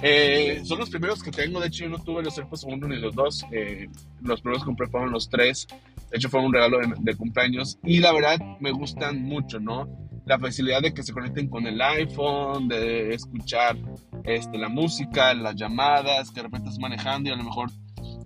Eh, 0.02 0.61
son 0.64 0.78
los 0.78 0.90
primeros 0.90 1.23
que 1.23 1.31
tengo. 1.31 1.61
De 1.61 1.69
hecho, 1.69 1.85
yo 1.85 1.90
no 1.90 1.99
tuve 1.99 2.23
los 2.23 2.37
AirPods 2.38 2.64
1 2.64 2.88
ni 2.88 2.97
los 2.97 3.14
2. 3.14 3.47
Eh, 3.52 3.88
los 4.23 4.40
primeros 4.40 4.62
que 4.62 4.67
compré 4.67 4.87
fueron 4.88 5.11
los 5.11 5.28
3. 5.28 5.67
De 6.11 6.17
hecho, 6.17 6.28
fue 6.28 6.40
un 6.40 6.52
regalo 6.52 6.78
de, 6.78 6.95
de 6.99 7.17
cumpleaños. 7.17 7.78
Y 7.85 7.99
la 7.99 8.12
verdad, 8.12 8.38
me 8.61 8.71
gustan 8.71 9.23
mucho, 9.23 9.59
¿no? 9.61 9.88
la 10.28 10.38
facilidad 10.38 10.83
de 10.83 10.93
que 10.93 11.02
se 11.02 11.12
conecten 11.12 11.49
con 11.49 11.67
el 11.67 11.81
iPhone, 11.81 12.69
de 12.69 13.14
escuchar 13.14 13.76
este, 14.25 14.59
la 14.59 14.69
música, 14.69 15.33
las 15.33 15.57
llamadas, 15.57 16.31
que 16.31 16.37
de 16.37 16.43
repente 16.43 16.69
estás 16.69 16.78
manejando 16.78 17.31
y 17.31 17.33
a 17.33 17.37
lo 17.37 17.45
mejor 17.45 17.71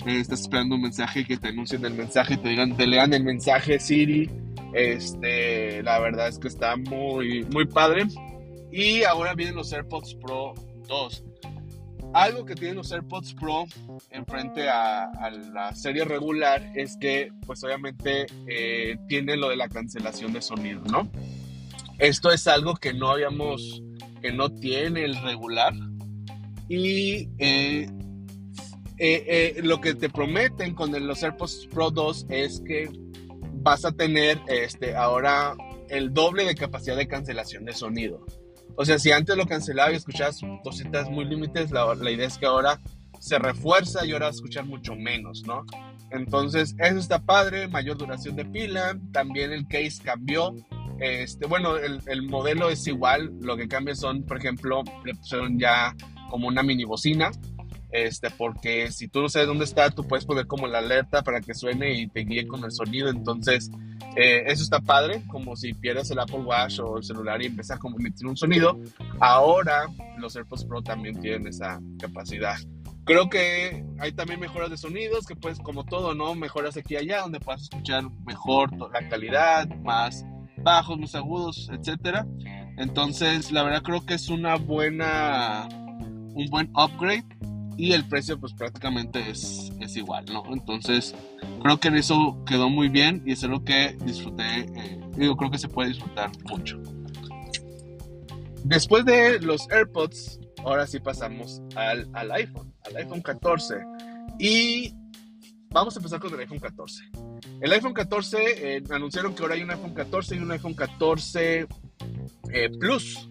eh, 0.06 0.18
estás 0.18 0.40
esperando 0.40 0.74
un 0.74 0.82
mensaje 0.82 1.24
que 1.24 1.36
te 1.36 1.48
anuncien 1.48 1.84
el 1.84 1.94
mensaje, 1.94 2.36
te 2.36 2.48
digan, 2.48 2.76
te 2.76 2.88
lean 2.88 3.14
el 3.14 3.22
mensaje 3.22 3.78
Siri. 3.78 4.28
Este, 4.74 5.80
la 5.84 6.00
verdad 6.00 6.26
es 6.26 6.40
que 6.40 6.48
está 6.48 6.76
muy, 6.76 7.44
muy 7.44 7.66
padre. 7.66 8.06
Y 8.72 9.04
ahora 9.04 9.34
vienen 9.34 9.54
los 9.54 9.72
AirPods 9.72 10.16
Pro 10.16 10.54
2. 10.88 11.24
Algo 12.12 12.44
que 12.44 12.54
tienen 12.54 12.76
los 12.76 12.92
AirPods 12.92 13.34
Pro 13.34 13.64
en 14.10 14.26
frente 14.26 14.68
a, 14.68 15.10
la 15.52 15.74
serie 15.74 16.04
regular 16.04 16.72
es 16.74 16.96
que, 16.96 17.32
pues 17.46 17.62
obviamente, 17.64 18.26
eh, 18.46 18.96
tiene 19.08 19.36
lo 19.36 19.48
de 19.48 19.56
la 19.56 19.68
cancelación 19.68 20.32
de 20.32 20.42
sonido, 20.42 20.82
¿no? 20.90 21.10
Esto 21.98 22.30
es 22.30 22.46
algo 22.46 22.74
que 22.74 22.92
no 22.92 23.10
habíamos, 23.10 23.82
que 24.20 24.32
no 24.32 24.50
tiene 24.50 25.04
el 25.04 25.20
regular. 25.22 25.72
Y 26.68 27.28
eh, 27.38 27.86
eh, 28.98 29.60
lo 29.62 29.80
que 29.80 29.94
te 29.94 30.08
prometen 30.08 30.74
con 30.74 30.90
los 31.06 31.22
AirPods 31.22 31.68
Pro 31.70 31.90
2 31.90 32.26
es 32.28 32.62
que 32.66 32.90
vas 33.54 33.84
a 33.84 33.92
tener 33.92 34.40
este, 34.48 34.96
ahora 34.96 35.54
el 35.88 36.12
doble 36.12 36.44
de 36.44 36.54
capacidad 36.54 36.96
de 36.96 37.06
cancelación 37.06 37.64
de 37.64 37.72
sonido. 37.72 38.24
O 38.76 38.84
sea, 38.84 38.98
si 38.98 39.10
antes 39.10 39.36
lo 39.36 39.46
cancelaba 39.46 39.92
y 39.92 39.96
escuchabas 39.96 40.40
cositas 40.62 41.10
muy 41.10 41.24
límites, 41.24 41.70
la, 41.70 41.94
idea 42.10 42.26
es 42.26 42.38
que 42.38 42.46
ahora 42.46 42.80
se 43.18 43.38
refuerza 43.38 44.04
y 44.04 44.12
ahora 44.12 44.28
escuchar 44.28 44.64
mucho 44.64 44.94
menos, 44.94 45.42
¿no? 45.46 45.64
Entonces, 46.10 46.74
eso 46.78 46.98
está 46.98 47.20
padre, 47.20 47.68
mayor 47.68 47.96
duración 47.96 48.36
de 48.36 48.44
pila, 48.44 48.98
también 49.12 49.52
el 49.52 49.66
case 49.66 50.02
cambió. 50.02 50.54
Este, 50.98 51.46
bueno, 51.46 51.76
el, 51.76 52.00
el 52.06 52.22
modelo 52.22 52.70
es 52.70 52.86
igual, 52.86 53.32
lo 53.40 53.56
que 53.56 53.68
cambia 53.68 53.94
son, 53.94 54.22
por 54.24 54.38
ejemplo, 54.38 54.82
le 55.04 55.14
pusieron 55.14 55.58
ya 55.58 55.94
como 56.30 56.48
una 56.48 56.62
mini 56.62 56.84
bocina, 56.84 57.30
este, 57.92 58.30
porque 58.30 58.90
si 58.90 59.06
tú 59.06 59.20
no 59.20 59.28
sabes 59.28 59.46
dónde 59.46 59.64
está, 59.64 59.90
tú 59.90 60.04
puedes 60.04 60.24
poner 60.24 60.46
como 60.46 60.66
la 60.66 60.78
alerta 60.78 61.22
para 61.22 61.40
que 61.40 61.54
suene 61.54 61.92
y 61.92 62.08
te 62.08 62.20
guíe 62.20 62.46
con 62.46 62.64
el 62.64 62.72
sonido, 62.72 63.10
entonces 63.10 63.70
eh, 64.16 64.44
eso 64.46 64.62
está 64.62 64.80
padre, 64.80 65.22
como 65.28 65.56
si 65.56 65.74
pierdes 65.74 66.10
el 66.10 66.18
Apple 66.18 66.40
Watch 66.40 66.80
o 66.80 66.96
el 66.96 67.04
celular 67.04 67.42
y 67.42 67.46
empiezas 67.46 67.78
a 67.78 67.88
emitir 67.88 68.26
un 68.26 68.36
sonido. 68.36 68.80
Ahora 69.20 69.86
los 70.18 70.34
AirPods 70.34 70.64
Pro 70.64 70.82
también 70.82 71.20
tienen 71.20 71.46
esa 71.46 71.80
capacidad. 71.98 72.56
Creo 73.04 73.28
que 73.28 73.84
hay 73.98 74.12
también 74.12 74.40
mejoras 74.40 74.70
de 74.70 74.78
sonidos, 74.78 75.26
que 75.26 75.36
pues 75.36 75.58
como 75.58 75.84
todo, 75.84 76.14
¿no? 76.14 76.34
Mejoras 76.34 76.76
aquí 76.76 76.94
y 76.94 76.98
allá, 76.98 77.20
donde 77.20 77.40
puedes 77.40 77.62
escuchar 77.62 78.04
mejor 78.24 78.70
la 78.92 79.08
calidad, 79.08 79.68
más 79.80 80.24
bajos, 80.58 80.98
más 80.98 81.14
agudos, 81.14 81.68
etcétera. 81.72 82.26
Entonces, 82.78 83.52
la 83.52 83.64
verdad 83.64 83.82
creo 83.82 84.06
que 84.06 84.14
es 84.14 84.28
una 84.28 84.56
buena, 84.56 85.68
un 85.70 86.46
buen 86.50 86.70
upgrade 86.74 87.24
y 87.76 87.92
el 87.92 88.06
precio 88.08 88.38
pues 88.38 88.52
prácticamente 88.52 89.30
es, 89.30 89.72
es 89.80 89.96
igual, 89.96 90.24
¿no? 90.26 90.44
Entonces 90.52 91.14
creo 91.62 91.78
que 91.78 91.88
en 91.88 91.96
eso 91.96 92.38
quedó 92.46 92.68
muy 92.68 92.88
bien 92.88 93.22
y 93.26 93.32
es 93.32 93.42
lo 93.42 93.64
que 93.64 93.96
disfruté, 94.04 94.60
eh, 94.60 95.00
digo, 95.16 95.36
creo 95.36 95.50
que 95.50 95.58
se 95.58 95.68
puede 95.68 95.90
disfrutar 95.90 96.30
mucho. 96.44 96.80
Después 98.64 99.04
de 99.04 99.40
los 99.40 99.68
AirPods, 99.70 100.40
ahora 100.64 100.86
sí 100.86 101.00
pasamos 101.00 101.62
al, 101.74 102.08
al 102.12 102.30
iPhone, 102.32 102.72
al 102.86 102.96
iPhone 102.96 103.22
14 103.22 103.74
y 104.38 104.94
vamos 105.70 105.96
a 105.96 105.98
empezar 105.98 106.20
con 106.20 106.32
el 106.34 106.40
iPhone 106.40 106.60
14. 106.60 107.04
El 107.60 107.72
iPhone 107.72 107.94
14 107.94 108.76
eh, 108.76 108.82
anunciaron 108.90 109.34
que 109.34 109.42
ahora 109.42 109.54
hay 109.54 109.62
un 109.62 109.70
iPhone 109.70 109.94
14 109.94 110.36
y 110.36 110.38
un 110.38 110.50
iPhone 110.52 110.74
14 110.74 111.66
eh, 112.52 112.70
Plus 112.78 113.28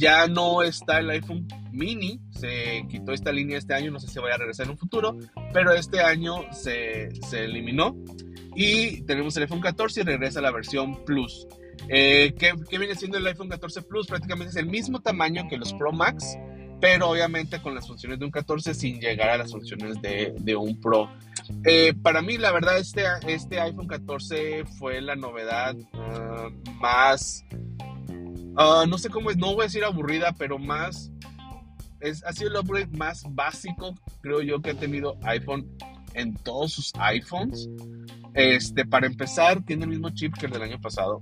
ya 0.00 0.26
no 0.26 0.62
está 0.62 0.98
el 0.98 1.10
iPhone 1.10 1.46
mini, 1.70 2.20
se 2.30 2.86
quitó 2.88 3.12
esta 3.12 3.30
línea 3.30 3.58
este 3.58 3.74
año, 3.74 3.90
no 3.90 4.00
sé 4.00 4.08
si 4.08 4.18
vaya 4.18 4.34
a 4.34 4.38
regresar 4.38 4.64
en 4.64 4.72
un 4.72 4.78
futuro, 4.78 5.16
pero 5.52 5.72
este 5.72 6.00
año 6.00 6.50
se, 6.52 7.10
se 7.28 7.44
eliminó 7.44 7.94
y 8.56 9.02
tenemos 9.02 9.36
el 9.36 9.42
iPhone 9.42 9.60
14 9.60 10.00
y 10.00 10.04
regresa 10.04 10.40
la 10.40 10.50
versión 10.50 11.04
Plus. 11.04 11.46
Eh, 11.88 12.34
¿qué, 12.38 12.54
¿qué, 12.68 12.78
viene 12.78 12.94
siendo 12.94 13.18
el 13.18 13.26
iPhone 13.26 13.50
14 13.50 13.82
Plus? 13.82 14.06
Prácticamente 14.06 14.50
es 14.50 14.56
el 14.56 14.66
mismo 14.66 15.00
tamaño 15.00 15.46
que 15.48 15.58
los 15.58 15.74
Pro 15.74 15.92
Max, 15.92 16.34
pero 16.80 17.10
obviamente 17.10 17.60
con 17.60 17.74
las 17.74 17.86
funciones 17.86 18.18
de 18.18 18.24
un 18.24 18.30
14 18.30 18.72
sin 18.74 19.00
llegar 19.00 19.28
a 19.28 19.36
las 19.36 19.52
funciones 19.52 20.00
de, 20.00 20.34
de 20.38 20.56
un 20.56 20.80
Pro. 20.80 21.10
Eh, 21.64 21.92
para 22.02 22.22
mí, 22.22 22.38
la 22.38 22.52
verdad, 22.52 22.78
este, 22.78 23.04
este 23.26 23.60
iPhone 23.60 23.86
14 23.86 24.64
fue 24.78 25.02
la 25.02 25.14
novedad 25.14 25.76
uh, 25.76 26.70
más 26.80 27.44
Ah, 28.56 28.84
no 28.88 28.98
sé 28.98 29.08
cómo 29.08 29.30
es, 29.30 29.36
no 29.36 29.54
voy 29.54 29.62
a 29.62 29.64
decir 29.64 29.84
aburrida, 29.84 30.34
pero 30.36 30.58
más. 30.58 31.10
Es, 32.00 32.24
ha 32.24 32.32
sido 32.32 32.50
el 32.50 32.56
upgrade 32.56 32.96
más 32.96 33.24
básico, 33.28 33.94
creo 34.22 34.40
yo, 34.40 34.62
que 34.62 34.70
ha 34.70 34.74
tenido 34.74 35.18
iPhone 35.22 35.68
en 36.14 36.34
todos 36.34 36.72
sus 36.72 36.92
iPhones. 36.98 37.68
Este, 38.34 38.86
para 38.86 39.06
empezar, 39.06 39.62
tiene 39.64 39.84
el 39.84 39.90
mismo 39.90 40.10
chip 40.10 40.34
que 40.36 40.46
el 40.46 40.52
del 40.52 40.62
año 40.62 40.80
pasado. 40.80 41.18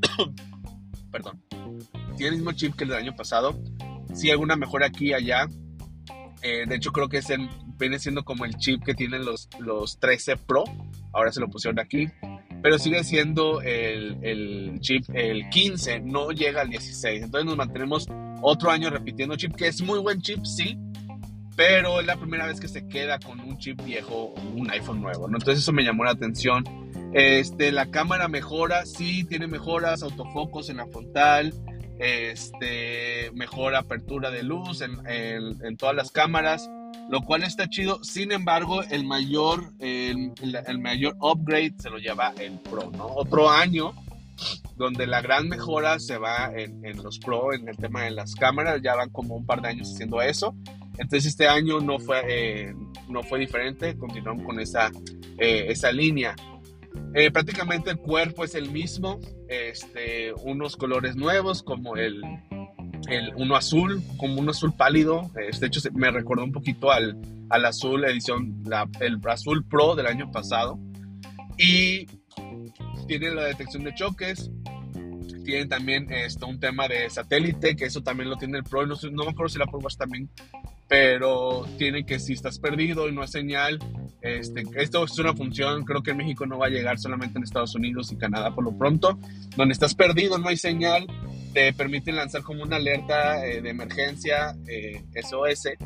Perdón. 1.10 1.42
Tiene 2.16 2.28
el 2.28 2.36
mismo 2.36 2.52
chip 2.52 2.74
que 2.76 2.84
el 2.84 2.90
del 2.90 2.98
año 2.98 3.16
pasado. 3.16 3.58
Sí, 4.14 4.30
alguna 4.30 4.56
mejora 4.56 4.86
aquí 4.86 5.08
y 5.08 5.14
allá. 5.14 5.48
Eh, 6.42 6.66
de 6.66 6.74
hecho, 6.74 6.92
creo 6.92 7.08
que 7.08 7.18
es 7.18 7.28
viene 7.78 7.98
siendo 7.98 8.24
como 8.24 8.44
el 8.44 8.56
chip 8.58 8.84
que 8.84 8.94
tienen 8.94 9.24
los, 9.24 9.48
los 9.58 9.98
13 9.98 10.36
Pro. 10.36 10.64
Ahora 11.12 11.32
se 11.32 11.40
lo 11.40 11.48
pusieron 11.48 11.80
aquí 11.80 12.08
pero 12.62 12.78
sigue 12.78 13.02
siendo 13.02 13.60
el, 13.60 14.18
el, 14.22 14.80
chip 14.80 15.04
el 15.12 15.48
15, 15.50 16.00
no 16.00 16.30
llega 16.30 16.62
al 16.62 16.70
16. 16.70 17.24
Entonces 17.24 17.44
nos 17.44 17.56
mantenemos 17.56 18.08
otro 18.40 18.70
año 18.70 18.88
repitiendo 18.88 19.36
chip, 19.36 19.54
que 19.54 19.66
es 19.66 19.82
muy 19.82 19.98
buen 19.98 20.22
chip, 20.22 20.44
sí, 20.44 20.78
pero 21.56 22.00
es 22.00 22.06
la 22.06 22.16
primera 22.16 22.46
vez 22.46 22.60
que 22.60 22.68
se 22.68 22.86
queda 22.86 23.18
con 23.18 23.40
un 23.40 23.58
chip 23.58 23.82
viejo, 23.84 24.32
un 24.54 24.70
iPhone 24.70 25.02
nuevo. 25.02 25.26
Entonces 25.26 25.58
eso 25.58 25.72
me 25.72 25.82
llamó 25.82 26.04
la 26.04 26.12
atención. 26.12 26.64
Este, 27.12 27.72
la 27.72 27.86
cámara 27.90 28.28
mejora, 28.28 28.86
sí, 28.86 29.24
tiene 29.24 29.48
mejoras, 29.48 30.02
autofocos 30.02 30.70
en 30.70 30.78
la 30.78 30.86
frontal, 30.86 31.52
este, 31.98 33.30
mejor 33.34 33.74
apertura 33.74 34.30
de 34.30 34.44
luz 34.44 34.80
en, 34.82 35.06
en, 35.06 35.64
en 35.64 35.76
todas 35.76 35.94
las 35.94 36.10
cámaras 36.10 36.70
lo 37.12 37.20
cual 37.20 37.42
está 37.42 37.68
chido. 37.68 38.02
Sin 38.02 38.32
embargo, 38.32 38.82
el 38.84 39.04
mayor, 39.04 39.74
el, 39.80 40.32
mayor 40.80 41.14
upgrade 41.20 41.74
se 41.76 41.90
lo 41.90 41.98
lleva 41.98 42.32
el 42.38 42.58
Pro, 42.58 42.90
¿no? 42.90 43.06
Otro 43.06 43.50
año 43.50 43.92
donde 44.76 45.06
la 45.06 45.20
gran 45.20 45.46
mejora 45.46 46.00
se 46.00 46.16
va 46.16 46.50
en, 46.56 46.80
los 47.02 47.18
Pro, 47.18 47.52
en 47.52 47.68
el 47.68 47.76
tema 47.76 48.04
de 48.04 48.12
las 48.12 48.34
cámaras, 48.34 48.80
ya 48.80 48.96
van 48.96 49.10
como 49.10 49.36
un 49.36 49.44
par 49.44 49.60
de 49.60 49.68
años 49.68 49.92
haciendo 49.92 50.22
eso. 50.22 50.56
Entonces 50.96 51.26
este 51.26 51.46
año 51.46 51.80
no 51.80 51.98
fue, 51.98 52.22
eh, 52.28 52.74
no 53.10 53.22
fue 53.22 53.40
diferente, 53.40 53.94
continuaron 53.98 54.42
con 54.42 54.58
esa, 54.58 54.90
eh, 55.36 55.66
esa 55.68 55.92
línea. 55.92 56.34
Eh, 57.14 57.30
prácticamente 57.30 57.90
el 57.90 57.98
cuerpo 57.98 58.42
es 58.42 58.54
el 58.54 58.70
mismo, 58.70 59.20
este, 59.48 60.32
unos 60.44 60.78
colores 60.78 61.14
nuevos 61.14 61.62
como 61.62 61.96
el, 61.96 62.22
el, 63.08 63.32
uno 63.36 63.56
azul, 63.56 64.02
como 64.16 64.40
un 64.40 64.48
azul 64.48 64.74
pálido. 64.74 65.30
Este, 65.48 65.66
hecho, 65.66 65.80
me 65.94 66.10
recordó 66.10 66.44
un 66.44 66.52
poquito 66.52 66.90
al, 66.90 67.16
al 67.50 67.64
azul 67.64 68.04
edición, 68.04 68.62
la, 68.64 68.88
el 69.00 69.18
azul 69.28 69.64
Pro 69.64 69.94
del 69.94 70.06
año 70.06 70.30
pasado. 70.30 70.78
Y 71.58 72.06
tiene 73.06 73.30
la 73.34 73.44
detección 73.44 73.84
de 73.84 73.94
choques. 73.94 74.50
Tiene 75.44 75.66
también 75.66 76.10
esto, 76.12 76.46
un 76.46 76.60
tema 76.60 76.86
de 76.86 77.10
satélite, 77.10 77.74
que 77.74 77.86
eso 77.86 78.02
también 78.02 78.30
lo 78.30 78.36
tiene 78.36 78.58
el 78.58 78.64
Pro. 78.64 78.86
No, 78.86 78.94
no 79.10 79.24
me 79.24 79.30
acuerdo 79.30 79.48
si 79.48 79.58
la 79.58 79.66
Pro 79.66 79.80
también 79.98 80.30
pero 80.92 81.66
tiene 81.78 82.04
que 82.04 82.20
si 82.20 82.34
estás 82.34 82.58
perdido 82.58 83.08
y 83.08 83.12
no 83.12 83.22
hay 83.22 83.28
señal, 83.28 83.78
este, 84.20 84.62
esto 84.76 85.02
es 85.04 85.18
una 85.18 85.32
función, 85.32 85.84
creo 85.84 86.02
que 86.02 86.10
en 86.10 86.18
México 86.18 86.44
no 86.44 86.58
va 86.58 86.66
a 86.66 86.68
llegar 86.68 86.98
solamente 86.98 87.38
en 87.38 87.44
Estados 87.44 87.74
Unidos 87.74 88.12
y 88.12 88.16
Canadá 88.16 88.54
por 88.54 88.62
lo 88.62 88.76
pronto, 88.76 89.18
donde 89.56 89.72
estás 89.72 89.94
perdido, 89.94 90.36
no 90.36 90.48
hay 90.48 90.58
señal, 90.58 91.06
te 91.52 91.72
permiten 91.72 92.16
lanzar 92.16 92.42
como 92.42 92.62
una 92.62 92.76
alerta 92.76 93.44
eh, 93.46 93.60
de 93.60 93.70
emergencia 93.70 94.56
SOS 95.14 95.66
eh, 95.66 95.78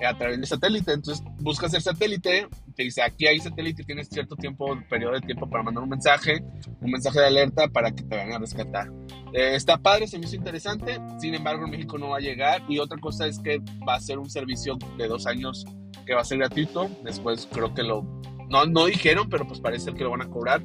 eh, 0.00 0.06
a 0.06 0.16
través 0.16 0.40
de 0.40 0.46
satélite. 0.46 0.92
Entonces 0.92 1.24
buscas 1.38 1.74
el 1.74 1.82
satélite, 1.82 2.48
te 2.74 2.82
dice 2.84 3.02
aquí 3.02 3.26
hay 3.26 3.38
satélite, 3.40 3.84
tienes 3.84 4.08
cierto 4.08 4.36
tiempo, 4.36 4.78
periodo 4.88 5.14
de 5.14 5.20
tiempo 5.20 5.48
para 5.48 5.62
mandar 5.62 5.82
un 5.82 5.90
mensaje, 5.90 6.42
un 6.80 6.90
mensaje 6.90 7.20
de 7.20 7.26
alerta 7.26 7.68
para 7.68 7.90
que 7.90 8.02
te 8.02 8.16
vayan 8.16 8.32
a 8.32 8.38
rescatar. 8.38 8.90
está 9.32 9.78
padre, 9.78 10.06
se 10.06 10.18
me 10.18 10.26
hizo 10.26 10.36
interesante, 10.36 10.98
sin 11.18 11.34
embargo 11.34 11.64
en 11.64 11.70
México 11.70 11.98
no 11.98 12.10
va 12.10 12.18
a 12.18 12.20
llegar 12.20 12.62
y 12.68 12.78
otra 12.78 12.98
cosa 12.98 13.26
es 13.26 13.38
que 13.38 13.60
va 13.86 13.94
a 13.94 14.00
ser 14.00 14.18
un 14.18 14.30
servicio 14.30 14.78
de 14.96 15.08
dos 15.08 15.26
años 15.26 15.64
que 16.06 16.14
va 16.14 16.22
a 16.22 16.24
ser 16.24 16.38
gratuito, 16.38 16.88
después 17.04 17.48
creo 17.52 17.74
que 17.74 17.82
lo, 17.82 18.02
no, 18.48 18.64
no 18.66 18.86
dijeron, 18.86 19.28
pero 19.28 19.46
pues 19.46 19.60
parece 19.60 19.92
que 19.92 20.02
lo 20.02 20.10
van 20.10 20.22
a 20.22 20.28
cobrar 20.28 20.62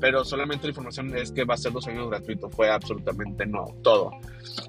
pero 0.00 0.24
solamente 0.24 0.64
la 0.64 0.70
información 0.70 1.16
es 1.16 1.32
que 1.32 1.44
va 1.44 1.54
a 1.54 1.58
ser 1.58 1.72
dos 1.72 1.86
años 1.86 2.08
gratuito, 2.10 2.48
fue 2.50 2.70
absolutamente 2.70 3.46
no, 3.46 3.66
todo. 3.82 4.10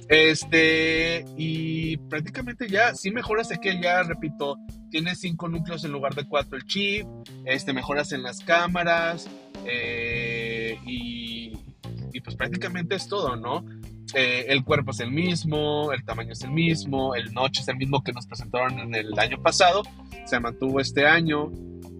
Este, 0.07 1.25
y 1.37 1.97
prácticamente 1.97 2.67
ya, 2.67 2.95
sí 2.95 3.11
mejoras 3.11 3.51
aquí, 3.51 3.69
ya 3.81 4.03
repito, 4.03 4.57
tiene 4.89 5.15
cinco 5.15 5.47
núcleos 5.47 5.83
en 5.83 5.91
lugar 5.91 6.15
de 6.15 6.27
cuatro 6.27 6.57
el 6.57 6.65
chip, 6.65 7.05
este, 7.45 7.73
mejoras 7.73 8.11
en 8.11 8.23
las 8.23 8.39
cámaras, 8.39 9.29
eh, 9.65 10.79
y, 10.85 11.53
y, 12.13 12.21
pues 12.21 12.35
prácticamente 12.35 12.95
es 12.95 13.07
todo, 13.07 13.35
¿no? 13.35 13.65
Eh, 14.13 14.45
el 14.47 14.63
cuerpo 14.63 14.91
es 14.91 15.01
el 15.01 15.11
mismo, 15.11 15.91
el 15.91 16.05
tamaño 16.05 16.31
es 16.31 16.41
el 16.41 16.51
mismo, 16.51 17.13
el 17.15 17.33
noche 17.33 17.61
es 17.61 17.67
el 17.67 17.75
mismo 17.75 18.01
que 18.03 18.13
nos 18.13 18.25
presentaron 18.25 18.79
en 18.79 18.95
el 18.95 19.19
año 19.19 19.41
pasado, 19.41 19.83
se 20.25 20.39
mantuvo 20.39 20.79
este 20.79 21.05
año. 21.05 21.51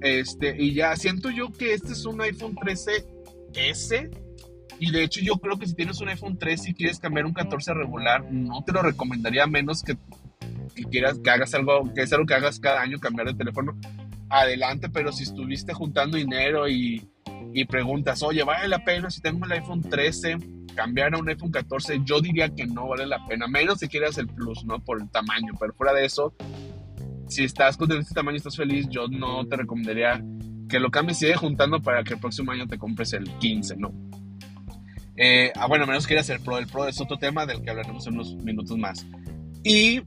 Este, 0.02 0.56
y 0.58 0.74
ya 0.74 0.96
siento 0.96 1.32
yo 1.32 1.52
que 1.52 1.74
este 1.74 1.94
es 1.94 2.06
un 2.06 2.22
iPhone 2.22 2.56
13 2.56 3.17
S. 3.54 4.10
Y 4.80 4.92
de 4.92 5.04
hecho 5.04 5.22
yo 5.22 5.38
creo 5.38 5.58
que 5.58 5.68
si 5.68 5.76
tienes 5.76 6.00
un 6.02 6.10
iPhone 6.10 6.38
13 6.38 6.72
y 6.72 6.74
quieres 6.74 7.00
cambiar 7.00 7.26
un 7.26 7.34
14 7.34 7.74
regular, 7.74 8.32
no 8.32 8.64
te 8.64 8.72
lo 8.72 8.82
recomendaría 8.82 9.48
menos 9.48 9.82
que, 9.82 9.98
que 10.76 10.84
quieras, 10.84 11.20
que 11.20 11.30
hagas 11.30 11.54
algo, 11.56 11.92
que 11.94 12.04
es 12.04 12.14
algo 12.14 12.26
que 12.26 12.36
hagas 12.36 12.60
cada 12.60 12.82
año, 12.82 13.00
cambiar 13.00 13.28
de 13.28 13.34
teléfono, 13.34 13.76
adelante, 14.30 14.90
pero 14.90 15.12
si 15.12 15.24
estuviste 15.24 15.74
juntando 15.74 16.18
dinero 16.18 16.68
y, 16.68 17.10
y 17.54 17.66
preguntas, 17.66 18.22
oye, 18.22 18.44
¿vale 18.44 18.68
la 18.68 18.84
pena 18.84 19.10
si 19.10 19.22
tengo 19.22 19.46
el 19.46 19.52
iPhone 19.54 19.82
13? 19.82 20.38
cambiar 20.78 21.16
a 21.16 21.18
un 21.18 21.28
iPhone 21.28 21.52
14, 21.52 22.02
yo 22.06 22.22
diría 22.22 22.50
que 22.50 22.68
no 22.68 22.88
vale 22.88 23.08
la 23.08 23.26
pena, 23.26 23.48
menos 23.48 23.80
si 23.80 23.88
quieres 23.88 24.18
el 24.20 24.28
Plus, 24.28 24.64
¿no? 24.64 24.80
Por 24.80 25.02
el 25.02 25.10
tamaño, 25.10 25.54
pero 25.60 25.74
fuera 25.74 25.92
de 25.92 26.06
eso, 26.06 26.36
si 27.28 27.44
estás 27.44 27.76
con 27.76 27.92
este 27.92 28.14
tamaño 28.14 28.36
y 28.36 28.38
estás 28.38 28.56
feliz, 28.56 28.88
yo 28.88 29.08
no 29.08 29.46
te 29.48 29.58
recomendaría 29.58 30.24
que 30.68 30.80
lo 30.80 30.92
cambies 30.92 31.18
y 31.18 31.26
sigue 31.26 31.36
juntando 31.36 31.82
para 31.82 32.04
que 32.04 32.14
el 32.14 32.20
próximo 32.20 32.52
año 32.52 32.68
te 32.68 32.78
compres 32.78 33.14
el 33.14 33.30
15, 33.40 33.78
¿no? 33.78 33.94
Eh, 35.16 35.52
ah, 35.56 35.68
bueno, 35.68 35.88
menos 35.88 36.06
quieras 36.06 36.30
el 36.30 36.40
Pro. 36.40 36.58
El 36.58 36.68
Pro 36.68 36.88
es 36.88 37.02
otro 37.02 37.18
tema 37.18 37.46
del 37.46 37.62
que 37.62 37.70
hablaremos 37.70 38.06
en 38.08 38.14
unos 38.14 38.36
minutos 38.36 38.78
más. 38.78 39.06
Y 39.70 40.02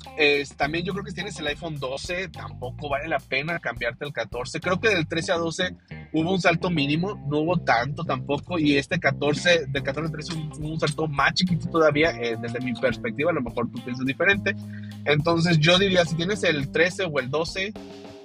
también 0.57 0.87
yo 0.87 0.95
creo 0.95 1.05
que 1.05 1.11
si 1.11 1.17
tienes 1.17 1.39
el 1.39 1.47
iPhone 1.49 1.79
12, 1.79 2.29
tampoco 2.29 2.89
vale 2.89 3.09
la 3.09 3.19
pena 3.19 3.59
cambiarte 3.59 4.07
el 4.07 4.13
14. 4.13 4.59
Creo 4.59 4.81
que 4.81 4.89
del 4.89 5.07
13 5.07 5.33
a 5.33 5.37
12 5.37 5.77
hubo 6.15 6.33
un 6.33 6.41
salto 6.41 6.71
mínimo, 6.71 7.23
no 7.29 7.41
hubo 7.41 7.59
tanto 7.59 8.05
tampoco. 8.05 8.59
Y 8.59 8.77
este 8.79 8.99
14, 8.99 9.67
del 9.67 9.83
14 9.83 10.07
al 10.07 10.13
13 10.13 10.33
hubo 10.59 10.69
un 10.69 10.81
salto 10.81 11.07
más 11.09 11.35
chiquito 11.35 11.69
todavía, 11.69 12.11
eh, 12.13 12.39
desde 12.41 12.61
mi 12.61 12.73
perspectiva. 12.73 13.33
A 13.33 13.35
lo 13.35 13.43
mejor 13.43 13.71
tú 13.71 13.85
piensas 13.85 14.07
diferente. 14.07 14.57
Entonces 15.05 15.59
yo 15.59 15.79
diría, 15.79 16.07
si 16.07 16.15
tienes 16.17 16.43
el 16.43 16.71
13 16.71 17.05
o 17.05 17.21
el 17.21 17.29
12, 17.29 17.75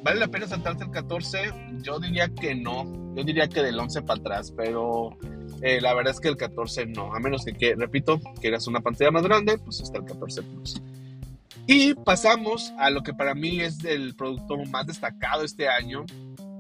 ¿vale 0.06 0.20
la 0.20 0.28
pena 0.28 0.48
saltarse 0.48 0.84
el 0.84 0.92
14? 0.92 1.52
Yo 1.82 2.00
diría 2.00 2.30
que 2.30 2.54
no. 2.54 2.86
Yo 3.16 3.24
diría 3.24 3.50
que 3.50 3.64
del 3.64 3.80
11 3.80 4.04
para 4.04 4.20
atrás, 4.20 4.54
pero 4.56 5.18
eh, 5.62 5.82
la 5.82 5.96
verdad 5.96 6.14
es 6.14 6.20
que 6.20 6.28
el 6.28 6.38
14 6.38 6.86
no. 6.86 7.14
A 7.14 7.20
menos 7.20 7.44
que, 7.44 7.54
que 7.54 7.76
repito, 7.76 8.22
quieras 8.40 8.68
una 8.68 8.82
pantalla 8.82 9.10
más 9.10 9.24
grande, 9.24 9.58
pues 9.58 9.82
está 9.82 9.98
el 9.98 10.06
14 10.06 10.44
Plus. 10.44 10.82
Y 11.66 11.96
pasamos 11.96 12.72
a 12.78 12.92
lo 12.92 13.02
que 13.02 13.16
para 13.16 13.34
mí 13.34 13.60
es 13.62 13.84
el 13.84 14.16
producto 14.16 14.58
más 14.70 14.86
destacado 14.86 15.44
este 15.44 15.68
año. 15.68 16.06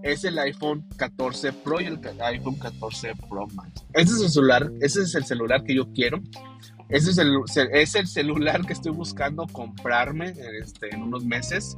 Es 0.01 0.23
el 0.23 0.39
iPhone 0.39 0.83
14 0.97 1.53
Pro 1.53 1.79
y 1.79 1.85
el 1.85 1.99
iPhone 2.21 2.55
14 2.55 3.13
Pro 3.29 3.47
Max. 3.53 3.85
Ese 3.93 4.13
es 4.13 4.21
el 4.21 4.29
celular, 4.29 4.71
ese 4.81 5.01
es 5.03 5.13
el 5.13 5.25
celular 5.25 5.63
que 5.63 5.75
yo 5.75 5.91
quiero. 5.93 6.19
Ese 6.89 7.11
es 7.11 7.17
el, 7.19 7.35
es 7.71 7.95
el 7.95 8.07
celular 8.07 8.65
que 8.65 8.73
estoy 8.73 8.91
buscando 8.91 9.45
comprarme 9.47 10.33
este, 10.61 10.93
en 10.93 11.03
unos 11.03 11.23
meses. 11.25 11.77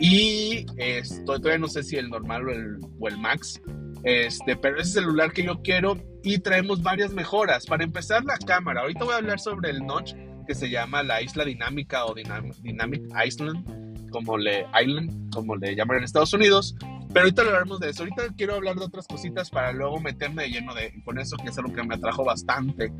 Y 0.00 0.66
estoy, 0.76 1.40
todavía 1.40 1.58
no 1.58 1.68
sé 1.68 1.82
si 1.82 1.96
el 1.96 2.08
normal 2.10 2.48
o 2.48 2.52
el, 2.52 2.78
o 3.00 3.08
el 3.08 3.18
Max. 3.18 3.60
Este, 4.04 4.56
pero 4.56 4.80
ese 4.80 4.92
celular 4.92 5.32
que 5.32 5.44
yo 5.44 5.62
quiero 5.62 5.98
y 6.22 6.38
traemos 6.38 6.82
varias 6.82 7.12
mejoras. 7.12 7.66
Para 7.66 7.84
empezar, 7.84 8.24
la 8.24 8.38
cámara. 8.38 8.82
Ahorita 8.82 9.04
voy 9.04 9.14
a 9.14 9.18
hablar 9.18 9.40
sobre 9.40 9.70
el 9.70 9.84
notch 9.84 10.14
que 10.46 10.54
se 10.54 10.70
llama 10.70 11.02
la 11.02 11.22
isla 11.22 11.44
dinámica 11.44 12.04
o 12.06 12.14
Dynamic 12.14 13.02
Island, 13.24 14.10
como 14.10 14.38
le, 14.38 14.66
Island, 14.80 15.32
como 15.32 15.56
le 15.56 15.74
llaman 15.74 15.98
en 15.98 16.04
Estados 16.04 16.32
Unidos. 16.32 16.76
Pero 17.08 17.20
ahorita 17.20 17.42
hablaremos 17.42 17.80
de 17.80 17.90
eso. 17.90 18.02
Ahorita 18.02 18.22
quiero 18.36 18.54
hablar 18.54 18.76
de 18.76 18.84
otras 18.84 19.06
cositas 19.06 19.50
para 19.50 19.72
luego 19.72 20.00
meterme 20.00 20.44
de 20.44 20.50
lleno 20.50 20.74
de, 20.74 20.92
con 21.04 21.18
eso, 21.18 21.36
que 21.36 21.48
es 21.48 21.58
algo 21.58 21.72
que 21.72 21.82
me 21.82 21.94
atrajo 21.94 22.24
bastante. 22.24 22.92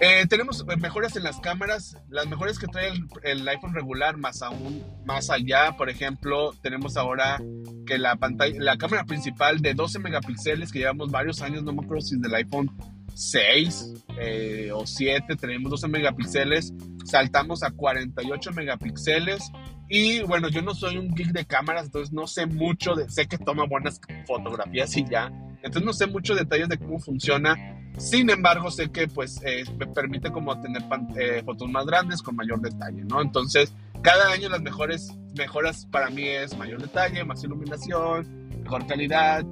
Eh, 0.00 0.26
tenemos 0.28 0.64
mejoras 0.78 1.14
en 1.16 1.22
las 1.22 1.38
cámaras, 1.38 1.96
las 2.08 2.26
mejores 2.26 2.58
que 2.58 2.66
trae 2.66 2.90
el, 3.22 3.48
iPhone 3.48 3.74
regular, 3.74 4.16
más 4.16 4.42
aún 4.42 4.82
más 5.04 5.30
allá. 5.30 5.76
Por 5.76 5.88
ejemplo, 5.88 6.52
tenemos 6.62 6.96
ahora 6.96 7.40
que 7.86 7.98
la 7.98 8.16
pantalla, 8.16 8.56
la 8.58 8.76
cámara 8.76 9.04
principal 9.04 9.60
de 9.60 9.74
12 9.74 10.00
megapíxeles 10.00 10.72
que 10.72 10.80
llevamos 10.80 11.10
varios 11.10 11.42
años, 11.42 11.62
no 11.62 11.72
me 11.72 11.84
acuerdo 11.84 12.02
si 12.02 12.16
es 12.16 12.22
del 12.22 12.34
iPhone 12.34 12.70
6 13.14 13.94
eh, 14.18 14.70
o 14.72 14.86
7 14.86 15.36
tenemos 15.36 15.70
12 15.70 15.88
megapíxeles, 15.88 16.72
saltamos 17.04 17.62
a 17.62 17.70
48 17.70 18.52
megapíxeles. 18.52 19.50
Y 19.88 20.22
bueno, 20.22 20.48
yo 20.48 20.62
no 20.62 20.74
soy 20.74 20.96
un 20.96 21.14
geek 21.14 21.32
de 21.32 21.44
cámaras, 21.44 21.86
entonces 21.86 22.12
no 22.12 22.26
sé 22.26 22.46
mucho, 22.46 22.94
de, 22.94 23.08
sé 23.10 23.26
que 23.26 23.38
toma 23.38 23.66
buenas 23.66 24.00
fotografías 24.26 24.96
y 24.96 25.04
ya, 25.04 25.30
entonces 25.56 25.82
no 25.84 25.92
sé 25.92 26.06
mucho 26.06 26.34
detalles 26.34 26.68
de 26.68 26.78
cómo 26.78 26.98
funciona. 26.98 27.54
Sin 27.96 28.28
embargo, 28.28 28.70
sé 28.70 28.90
que 28.90 29.06
pues 29.06 29.40
eh, 29.44 29.64
me 29.78 29.86
permite 29.86 30.32
como 30.32 30.60
tener 30.60 30.82
eh, 31.16 31.42
fotos 31.44 31.68
más 31.70 31.86
grandes 31.86 32.22
con 32.22 32.34
mayor 32.34 32.60
detalle, 32.60 33.04
¿no? 33.04 33.22
Entonces, 33.22 33.72
cada 34.02 34.32
año 34.32 34.48
las 34.48 34.60
mejores 34.60 35.14
mejoras 35.36 35.86
para 35.86 36.10
mí 36.10 36.26
es 36.26 36.56
mayor 36.56 36.82
detalle, 36.82 37.24
más 37.24 37.44
iluminación, 37.44 38.48
mejor 38.62 38.86
calidad, 38.86 39.44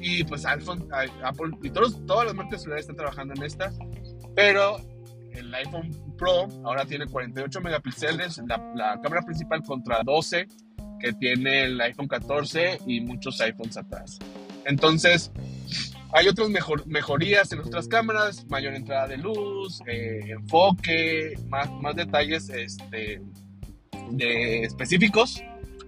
y 0.00 0.24
pues 0.24 0.44
Apple 0.44 0.76
y 1.62 1.70
todos, 1.70 2.04
todas 2.06 2.26
las 2.26 2.34
marcas 2.34 2.62
celulares 2.62 2.84
están 2.84 2.96
trabajando 2.96 3.34
en 3.34 3.42
esta. 3.44 3.72
Pero 4.34 4.78
el 5.32 5.54
iPhone 5.54 5.90
Pro 6.22 6.46
ahora 6.64 6.84
tiene 6.84 7.06
48 7.06 7.60
megapíxeles, 7.60 8.40
la, 8.46 8.72
la 8.76 9.00
cámara 9.02 9.22
principal 9.22 9.60
contra 9.64 10.04
12 10.04 10.46
que 11.00 11.12
tiene 11.14 11.64
el 11.64 11.80
iPhone 11.80 12.06
14 12.06 12.78
y 12.86 13.00
muchos 13.00 13.40
iPhones 13.40 13.76
atrás. 13.76 14.20
Entonces, 14.64 15.32
hay 16.12 16.28
otras 16.28 16.48
mejor, 16.48 16.86
mejorías 16.86 17.50
en 17.50 17.58
otras 17.58 17.88
cámaras, 17.88 18.46
mayor 18.48 18.74
entrada 18.74 19.08
de 19.08 19.16
luz, 19.16 19.82
eh, 19.88 20.20
enfoque, 20.28 21.36
más, 21.48 21.68
más 21.82 21.96
detalles 21.96 22.48
este, 22.50 23.20
de 24.10 24.62
específicos. 24.62 25.42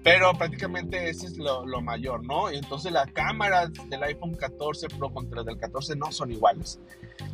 Pero 0.04 0.34
prácticamente 0.34 1.08
ese 1.08 1.26
es 1.28 1.38
lo, 1.38 1.64
lo, 1.64 1.80
mayor, 1.80 2.22
¿no? 2.22 2.50
Entonces 2.50 2.92
las 2.92 3.10
cámaras 3.12 3.70
del 3.88 4.02
iPhone 4.02 4.34
14 4.34 4.88
Pro 4.88 5.10
contra 5.10 5.40
el 5.40 5.46
del 5.46 5.56
14 5.56 5.96
no 5.96 6.12
son 6.12 6.30
iguales. 6.30 6.78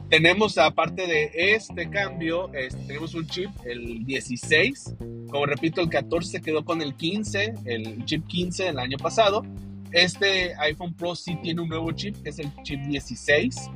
Tenemos, 0.09 0.57
aparte 0.57 1.09
de 1.09 1.33
este 1.35 1.91
cambio, 1.91 2.53
este, 2.55 2.81
tenemos 2.87 3.15
un 3.15 3.27
chip, 3.27 3.51
el 3.65 4.05
16. 4.07 4.95
Como 5.31 5.47
repito, 5.47 5.81
el 5.81 5.89
14 5.89 6.41
quedó 6.41 6.65
con 6.65 6.81
el 6.81 6.95
15, 6.95 7.55
el 7.65 8.05
chip 8.05 8.25
15 8.29 8.65
del 8.65 8.79
año 8.79 8.99
pasado. 8.99 9.45
Este 9.91 10.55
iPhone 10.61 10.95
Pro 10.95 11.17
sí 11.17 11.37
tiene 11.43 11.63
un 11.63 11.69
nuevo 11.69 11.91
chip, 11.91 12.23
que 12.23 12.31
es 12.31 12.39
el 12.39 12.53
chip 12.63 12.81
16. 12.83 13.69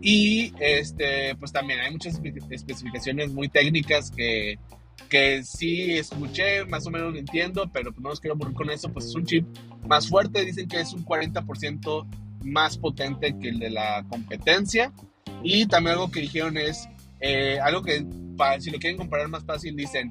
Y 0.00 0.54
este, 0.60 1.34
pues 1.36 1.52
también 1.52 1.80
hay 1.80 1.92
muchas 1.92 2.18
especificaciones 2.50 3.32
muy 3.32 3.50
técnicas 3.50 4.10
que 4.10 4.58
que 5.08 5.42
sí 5.44 5.98
escuché, 5.98 6.64
más 6.64 6.86
o 6.86 6.90
menos 6.90 7.12
lo 7.12 7.18
entiendo, 7.18 7.70
pero 7.72 7.92
no 7.98 8.10
os 8.10 8.20
quiero 8.20 8.34
aburrir 8.34 8.54
con 8.54 8.70
eso, 8.70 8.92
pues 8.92 9.06
es 9.06 9.14
un 9.14 9.24
chip 9.24 9.46
más 9.86 10.08
fuerte, 10.08 10.44
dicen 10.44 10.68
que 10.68 10.80
es 10.80 10.92
un 10.92 11.04
40% 11.04 12.06
más 12.44 12.78
potente 12.78 13.36
que 13.38 13.48
el 13.48 13.58
de 13.58 13.70
la 13.70 14.04
competencia. 14.08 14.92
Y 15.42 15.66
también 15.66 15.94
algo 15.94 16.10
que 16.10 16.20
dijeron 16.20 16.56
es, 16.56 16.88
eh, 17.20 17.58
algo 17.60 17.82
que 17.82 18.04
si 18.58 18.70
lo 18.70 18.78
quieren 18.78 18.96
comparar 18.96 19.28
más 19.28 19.44
fácil, 19.44 19.76
dicen, 19.76 20.10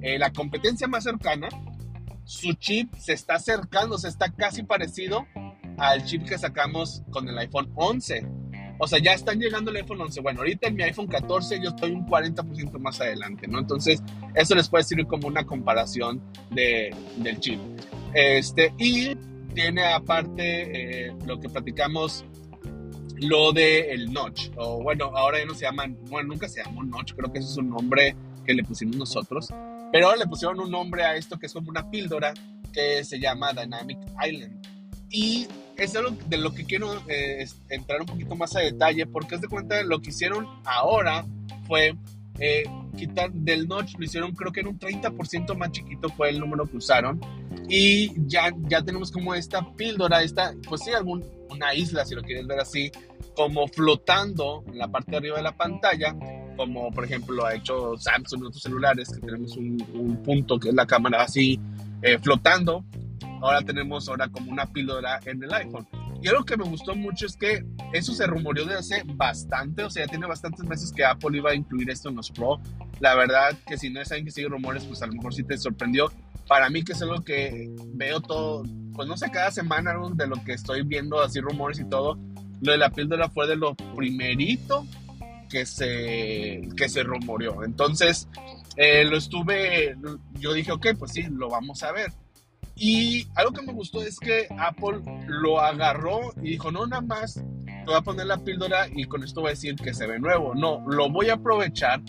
eh, 0.00 0.18
la 0.18 0.32
competencia 0.32 0.88
más 0.88 1.04
cercana, 1.04 1.48
su 2.24 2.52
chip 2.54 2.92
se 2.96 3.12
está 3.12 3.36
acercando, 3.36 3.98
se 3.98 4.08
está 4.08 4.30
casi 4.30 4.62
parecido 4.62 5.26
al 5.78 6.04
chip 6.04 6.24
que 6.24 6.38
sacamos 6.38 7.02
con 7.10 7.28
el 7.28 7.38
iPhone 7.38 7.70
11. 7.74 8.26
O 8.78 8.86
sea, 8.86 8.98
ya 9.00 9.12
están 9.12 9.40
llegando 9.40 9.70
el 9.70 9.78
iPhone 9.78 10.00
11. 10.00 10.20
Bueno, 10.20 10.40
ahorita 10.40 10.68
en 10.68 10.76
mi 10.76 10.82
iPhone 10.84 11.08
14 11.08 11.60
yo 11.60 11.70
estoy 11.70 11.90
un 11.90 12.06
40% 12.06 12.78
más 12.78 13.00
adelante, 13.00 13.48
¿no? 13.48 13.58
Entonces, 13.58 14.02
eso 14.34 14.54
les 14.54 14.68
puede 14.68 14.84
servir 14.84 15.06
como 15.06 15.26
una 15.26 15.44
comparación 15.44 16.22
de, 16.50 16.94
del 17.16 17.40
chip. 17.40 17.60
Este, 18.14 18.72
y 18.78 19.16
tiene 19.54 19.84
aparte 19.84 21.06
eh, 21.08 21.14
lo 21.26 21.40
que 21.40 21.48
platicamos, 21.48 22.24
lo 23.16 23.52
de 23.52 23.90
el 23.90 24.12
notch. 24.12 24.50
O 24.56 24.82
bueno, 24.82 25.06
ahora 25.16 25.40
ya 25.40 25.46
no 25.46 25.54
se 25.54 25.64
llaman, 25.64 25.98
bueno, 26.08 26.28
nunca 26.28 26.48
se 26.48 26.62
llamó 26.62 26.84
notch, 26.84 27.14
creo 27.14 27.32
que 27.32 27.40
ese 27.40 27.48
es 27.48 27.56
un 27.56 27.70
nombre 27.70 28.14
que 28.46 28.54
le 28.54 28.62
pusimos 28.62 28.96
nosotros. 28.96 29.48
Pero 29.90 30.06
ahora 30.06 30.18
le 30.18 30.26
pusieron 30.26 30.60
un 30.60 30.70
nombre 30.70 31.02
a 31.02 31.16
esto 31.16 31.38
que 31.38 31.46
es 31.46 31.52
como 31.52 31.70
una 31.70 31.90
píldora 31.90 32.32
que 32.72 33.02
se 33.02 33.18
llama 33.18 33.52
Dynamic 33.52 33.98
Island. 34.24 34.57
Y 35.10 35.46
es 35.76 35.94
de 36.28 36.38
lo 36.38 36.52
que 36.52 36.64
quiero 36.64 37.02
eh, 37.08 37.46
entrar 37.68 38.00
un 38.00 38.06
poquito 38.06 38.34
más 38.34 38.54
a 38.56 38.60
detalle, 38.60 39.06
porque 39.06 39.36
es 39.36 39.40
de 39.40 39.48
cuenta 39.48 39.82
lo 39.84 40.00
que 40.00 40.10
hicieron 40.10 40.46
ahora 40.64 41.24
fue 41.66 41.94
eh, 42.40 42.64
quitar 42.96 43.32
del 43.32 43.68
notch, 43.68 43.94
lo 43.96 44.04
hicieron 44.04 44.32
creo 44.34 44.52
que 44.52 44.60
en 44.60 44.68
un 44.68 44.78
30% 44.78 45.56
más 45.56 45.72
chiquito 45.72 46.08
fue 46.10 46.30
el 46.30 46.40
número 46.40 46.66
que 46.66 46.76
usaron. 46.76 47.20
Y 47.68 48.12
ya, 48.26 48.52
ya 48.68 48.82
tenemos 48.82 49.12
como 49.12 49.34
esta 49.34 49.64
píldora, 49.76 50.22
esta, 50.22 50.54
pues 50.68 50.82
sí, 50.82 50.92
algún, 50.92 51.24
una 51.50 51.74
isla, 51.74 52.04
si 52.04 52.14
lo 52.14 52.22
quieren 52.22 52.46
ver 52.46 52.60
así, 52.60 52.90
como 53.34 53.68
flotando 53.68 54.64
en 54.66 54.78
la 54.78 54.88
parte 54.88 55.12
de 55.12 55.16
arriba 55.18 55.36
de 55.36 55.42
la 55.42 55.56
pantalla, 55.56 56.16
como 56.56 56.90
por 56.90 57.04
ejemplo 57.04 57.46
ha 57.46 57.54
hecho 57.54 57.96
Samsung 57.96 58.40
en 58.40 58.46
otros 58.46 58.62
celulares, 58.62 59.08
que 59.10 59.20
tenemos 59.20 59.56
un, 59.56 59.80
un 59.94 60.22
punto 60.22 60.58
que 60.58 60.70
es 60.70 60.74
la 60.74 60.86
cámara 60.86 61.22
así 61.22 61.58
eh, 62.02 62.18
flotando 62.18 62.84
ahora 63.42 63.62
tenemos 63.62 64.08
ahora 64.08 64.28
como 64.28 64.50
una 64.50 64.66
píldora 64.66 65.20
en 65.24 65.42
el 65.42 65.52
iPhone. 65.52 65.86
Y 66.20 66.28
algo 66.28 66.44
que 66.44 66.56
me 66.56 66.64
gustó 66.64 66.96
mucho 66.96 67.26
es 67.26 67.36
que 67.36 67.64
eso 67.92 68.12
se 68.12 68.26
rumoreó 68.26 68.64
de 68.64 68.74
hace 68.74 69.02
bastante, 69.04 69.84
o 69.84 69.90
sea, 69.90 70.04
ya 70.04 70.10
tiene 70.10 70.26
bastantes 70.26 70.64
meses 70.64 70.92
que 70.92 71.04
Apple 71.04 71.36
iba 71.38 71.50
a 71.50 71.54
incluir 71.54 71.90
esto 71.90 72.08
en 72.08 72.16
los 72.16 72.30
Pro. 72.30 72.60
La 73.00 73.14
verdad 73.14 73.56
que 73.66 73.78
si 73.78 73.90
no 73.90 74.04
saben 74.04 74.24
que 74.24 74.32
sigue 74.32 74.48
rumores, 74.48 74.84
pues 74.84 75.00
a 75.02 75.06
lo 75.06 75.12
mejor 75.12 75.32
sí 75.32 75.44
te 75.44 75.56
sorprendió. 75.56 76.10
Para 76.48 76.70
mí 76.70 76.82
que 76.82 76.92
es 76.92 77.02
algo 77.02 77.22
que 77.22 77.70
veo 77.94 78.20
todo, 78.20 78.64
pues 78.94 79.06
no 79.06 79.16
sé, 79.16 79.30
cada 79.30 79.50
semana 79.50 79.94
de 80.14 80.26
lo 80.26 80.42
que 80.44 80.54
estoy 80.54 80.82
viendo, 80.82 81.20
así 81.20 81.40
rumores 81.40 81.78
y 81.78 81.88
todo, 81.88 82.18
lo 82.60 82.72
de 82.72 82.78
la 82.78 82.90
píldora 82.90 83.28
fue 83.28 83.46
de 83.46 83.56
lo 83.56 83.74
primerito 83.74 84.86
que 85.48 85.66
se, 85.66 86.68
que 86.76 86.88
se 86.88 87.02
rumoreó. 87.02 87.64
Entonces, 87.64 88.28
eh, 88.76 89.04
lo 89.04 89.16
estuve, 89.16 89.96
yo 90.34 90.52
dije, 90.52 90.72
ok, 90.72 90.88
pues 90.98 91.12
sí, 91.12 91.22
lo 91.30 91.48
vamos 91.48 91.82
a 91.82 91.92
ver. 91.92 92.12
Y 92.78 93.26
algo 93.34 93.52
que 93.52 93.62
me 93.62 93.72
gustó 93.72 94.02
es 94.02 94.20
que 94.20 94.46
Apple 94.56 95.00
lo 95.26 95.60
agarró 95.60 96.32
y 96.42 96.50
dijo, 96.50 96.70
no, 96.70 96.86
nada 96.86 97.02
más, 97.02 97.34
te 97.34 97.84
voy 97.86 97.96
a 97.96 98.02
poner 98.02 98.26
la 98.26 98.38
píldora 98.38 98.86
y 98.94 99.04
con 99.04 99.24
esto 99.24 99.40
voy 99.40 99.48
a 99.48 99.50
decir 99.50 99.74
que 99.74 99.92
se 99.92 100.06
ve 100.06 100.20
nuevo. 100.20 100.54
No, 100.54 100.84
lo 100.86 101.10
voy 101.10 101.28
a 101.28 101.34
aprovechar 101.34 102.00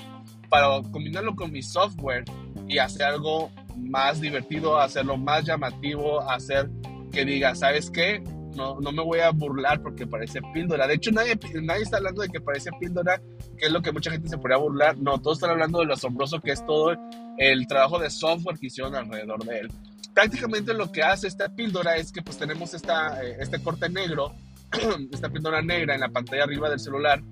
para 0.47 0.67
combinarlo 0.91 1.35
con 1.35 1.51
mi 1.51 1.63
software 1.63 2.23
y 2.67 2.77
hacer 2.77 3.07
algo 3.07 3.51
más 3.77 4.21
divertido, 4.21 4.79
hacerlo 4.79 5.17
más 5.17 5.45
llamativo, 5.45 6.21
hacer 6.29 6.69
que 7.11 7.25
diga, 7.25 7.55
¿sabes 7.55 7.89
qué? 7.89 8.21
No, 8.55 8.79
no 8.79 8.91
me 8.91 9.03
voy 9.03 9.19
a 9.21 9.31
burlar 9.31 9.81
porque 9.81 10.05
parece 10.05 10.39
píldora. 10.53 10.85
De 10.85 10.95
hecho, 10.95 11.11
nadie, 11.11 11.39
nadie 11.61 11.83
está 11.83 11.97
hablando 11.97 12.21
de 12.21 12.29
que 12.29 12.41
parece 12.41 12.69
píldora, 12.79 13.19
que 13.57 13.67
es 13.67 13.71
lo 13.71 13.81
que 13.81 13.91
mucha 13.91 14.11
gente 14.11 14.29
se 14.29 14.37
podría 14.37 14.57
burlar. 14.57 14.97
No, 14.97 15.19
todos 15.19 15.37
están 15.37 15.51
hablando 15.51 15.79
de 15.79 15.85
lo 15.85 15.93
asombroso 15.93 16.39
que 16.39 16.51
es 16.51 16.63
todo 16.65 16.95
el 17.37 17.67
trabajo 17.67 17.97
de 17.97 18.09
software 18.09 18.59
que 18.59 18.67
hicieron 18.67 18.95
alrededor 18.95 19.43
de 19.45 19.59
él. 19.59 19.71
Prácticamente 20.19 20.73
lo 20.73 20.91
que 20.91 21.01
hace 21.01 21.27
esta 21.27 21.47
píldora 21.47 21.95
es 21.95 22.11
que 22.11 22.21
pues 22.21 22.37
tenemos 22.37 22.73
esta, 22.73 23.23
eh, 23.23 23.37
este 23.39 23.63
corte 23.63 23.87
negro, 23.87 24.35
esta 25.13 25.29
píldora 25.29 25.61
negra 25.61 25.95
en 25.95 26.01
la 26.01 26.09
pantalla 26.09 26.43
arriba 26.43 26.69
del 26.69 26.81
celular 26.81 27.23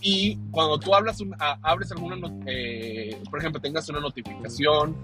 y 0.00 0.38
cuando 0.52 0.78
tú 0.78 0.94
hablas 0.94 1.18
abres 1.40 1.90
alguna, 1.90 2.16
eh, 2.46 3.20
por 3.28 3.40
ejemplo, 3.40 3.60
tengas 3.60 3.88
una 3.88 3.98
notificación 3.98 4.94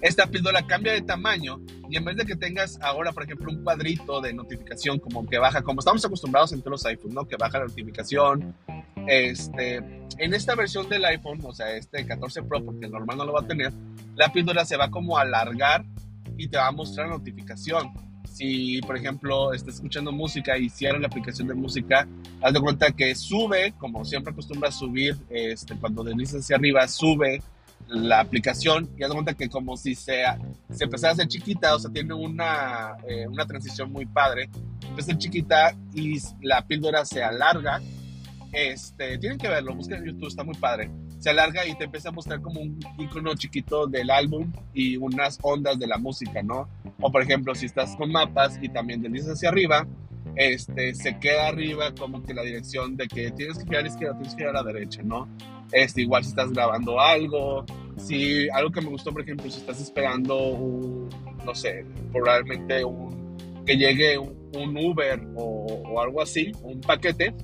esta 0.00 0.26
píldora 0.26 0.66
cambia 0.66 0.92
de 0.92 1.02
tamaño 1.02 1.58
y 1.88 1.96
en 1.96 2.04
vez 2.04 2.16
de 2.16 2.24
que 2.24 2.36
tengas 2.36 2.78
ahora, 2.80 3.12
por 3.12 3.24
ejemplo, 3.24 3.50
un 3.50 3.64
cuadrito 3.64 4.20
de 4.20 4.32
notificación 4.32 4.98
como 4.98 5.26
que 5.26 5.38
baja, 5.38 5.62
como 5.62 5.80
estamos 5.80 6.04
acostumbrados 6.04 6.52
en 6.52 6.60
todos 6.60 6.72
los 6.72 6.86
iPhones, 6.86 7.14
¿no? 7.14 7.24
Que 7.26 7.36
baja 7.36 7.58
la 7.58 7.66
notificación. 7.66 8.54
Este, 9.06 9.76
en 9.76 10.34
esta 10.34 10.54
versión 10.54 10.88
del 10.88 11.04
iPhone, 11.04 11.40
o 11.44 11.52
sea, 11.52 11.70
este 11.72 12.04
14 12.04 12.42
Pro, 12.42 12.64
porque 12.64 12.86
el 12.86 12.92
normal 12.92 13.18
no 13.18 13.24
lo 13.24 13.32
va 13.32 13.40
a 13.40 13.46
tener, 13.46 13.72
la 14.16 14.32
píldora 14.32 14.64
se 14.64 14.76
va 14.76 14.90
como 14.90 15.16
a 15.16 15.22
alargar 15.22 15.84
y 16.36 16.48
te 16.48 16.56
va 16.56 16.68
a 16.68 16.72
mostrar 16.72 17.08
notificación. 17.08 17.90
Si, 18.30 18.80
por 18.82 18.96
ejemplo, 18.96 19.54
estás 19.54 19.76
escuchando 19.76 20.12
música 20.12 20.58
y 20.58 20.68
cierras 20.68 21.00
la 21.00 21.06
aplicación 21.06 21.48
de 21.48 21.54
música, 21.54 22.06
haz 22.42 22.52
de 22.52 22.60
cuenta 22.60 22.90
que 22.90 23.14
sube, 23.14 23.72
como 23.78 24.04
siempre 24.04 24.32
acostumbra 24.32 24.70
subir, 24.70 25.16
este, 25.30 25.74
cuando 25.76 26.04
deslizas 26.04 26.42
hacia 26.42 26.56
arriba, 26.56 26.86
sube 26.86 27.40
la 27.88 28.20
aplicación 28.20 28.90
y 28.98 29.04
haz 29.04 29.12
cuenta 29.12 29.34
que 29.34 29.48
como 29.48 29.76
si 29.76 29.94
sea, 29.94 30.38
se 30.70 30.84
empezara 30.84 31.12
a 31.12 31.14
hacer 31.14 31.28
chiquita, 31.28 31.74
o 31.74 31.78
sea, 31.78 31.90
tiene 31.90 32.14
una, 32.14 32.96
eh, 33.08 33.26
una 33.28 33.46
transición 33.46 33.92
muy 33.92 34.06
padre, 34.06 34.50
empieza 34.86 35.12
a 35.12 35.18
chiquita 35.18 35.76
y 35.94 36.18
la 36.42 36.66
píldora 36.66 37.04
se 37.04 37.22
alarga, 37.22 37.80
este, 38.52 39.18
tienen 39.18 39.38
que 39.38 39.48
verlo, 39.48 39.74
busquen 39.74 39.98
en 39.98 40.06
YouTube, 40.06 40.28
está 40.28 40.44
muy 40.44 40.56
padre, 40.56 40.90
se 41.18 41.30
alarga 41.30 41.66
y 41.66 41.76
te 41.76 41.84
empieza 41.84 42.10
a 42.10 42.12
mostrar 42.12 42.40
como 42.40 42.60
un 42.60 42.78
icono 42.98 43.34
chiquito 43.34 43.86
del 43.86 44.10
álbum 44.10 44.52
y 44.74 44.96
unas 44.96 45.38
ondas 45.42 45.78
de 45.78 45.86
la 45.86 45.98
música, 45.98 46.42
¿no? 46.42 46.68
O 47.00 47.10
por 47.10 47.22
ejemplo, 47.22 47.54
si 47.54 47.66
estás 47.66 47.96
con 47.96 48.10
mapas 48.12 48.58
y 48.60 48.68
también 48.68 49.02
deslizas 49.02 49.34
hacia 49.34 49.48
arriba, 49.48 49.86
este, 50.36 50.94
se 50.94 51.18
queda 51.18 51.48
arriba 51.48 51.94
como 51.98 52.22
que 52.22 52.34
la 52.34 52.42
dirección 52.42 52.96
de 52.96 53.08
que 53.08 53.30
tienes 53.30 53.58
que 53.58 53.64
girar 53.64 53.80
a 53.80 53.82
la 53.82 53.88
izquierda, 53.88 54.14
tienes 54.14 54.34
que 54.34 54.38
girar 54.38 54.56
a 54.56 54.62
la 54.62 54.72
derecha, 54.72 55.02
¿no? 55.02 55.28
Este, 55.72 56.02
igual 56.02 56.22
si 56.22 56.30
estás 56.30 56.52
grabando 56.52 57.00
algo, 57.00 57.64
si 57.96 58.48
algo 58.50 58.70
que 58.70 58.80
me 58.80 58.88
gustó, 58.88 59.12
por 59.12 59.22
ejemplo, 59.22 59.50
si 59.50 59.60
estás 59.60 59.80
esperando 59.80 60.36
un, 60.36 61.08
no 61.44 61.54
sé, 61.54 61.84
probablemente 62.12 62.84
un, 62.84 63.36
que 63.64 63.76
llegue 63.76 64.18
un, 64.18 64.36
Uber 64.76 65.20
o, 65.34 66.00
algo 66.00 66.22
así, 66.22 66.52
un 66.62 66.80
paquete, 66.80 67.34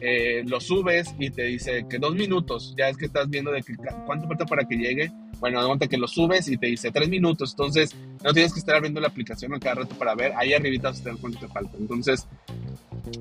eh, 0.00 0.42
lo 0.46 0.60
subes 0.60 1.14
y 1.18 1.30
te 1.30 1.42
dice 1.44 1.86
que 1.88 1.98
dos 1.98 2.14
minutos, 2.14 2.74
ya 2.76 2.88
es 2.88 2.96
que 2.96 3.06
estás 3.06 3.28
viendo 3.28 3.50
de 3.50 3.62
que 3.62 3.74
cuánto 4.06 4.26
falta 4.28 4.46
para 4.46 4.64
que 4.66 4.76
llegue. 4.76 5.12
Bueno, 5.40 5.74
de 5.76 5.88
que 5.88 5.96
lo 5.96 6.06
subes 6.06 6.48
y 6.48 6.58
te 6.58 6.66
dice 6.66 6.90
tres 6.90 7.08
minutos, 7.08 7.52
entonces 7.52 7.96
no 8.22 8.32
tienes 8.34 8.52
que 8.52 8.60
estar 8.60 8.76
abriendo 8.76 9.00
la 9.00 9.08
aplicación 9.08 9.54
a 9.54 9.58
cada 9.58 9.76
rato 9.76 9.94
para 9.96 10.14
ver, 10.14 10.32
ahí 10.36 10.52
arribita 10.52 10.90
vas 10.90 11.00
a 11.00 11.04
tener 11.04 11.18
cuánto 11.18 11.38
te 11.38 11.48
falta. 11.48 11.78
Entonces, 11.78 12.28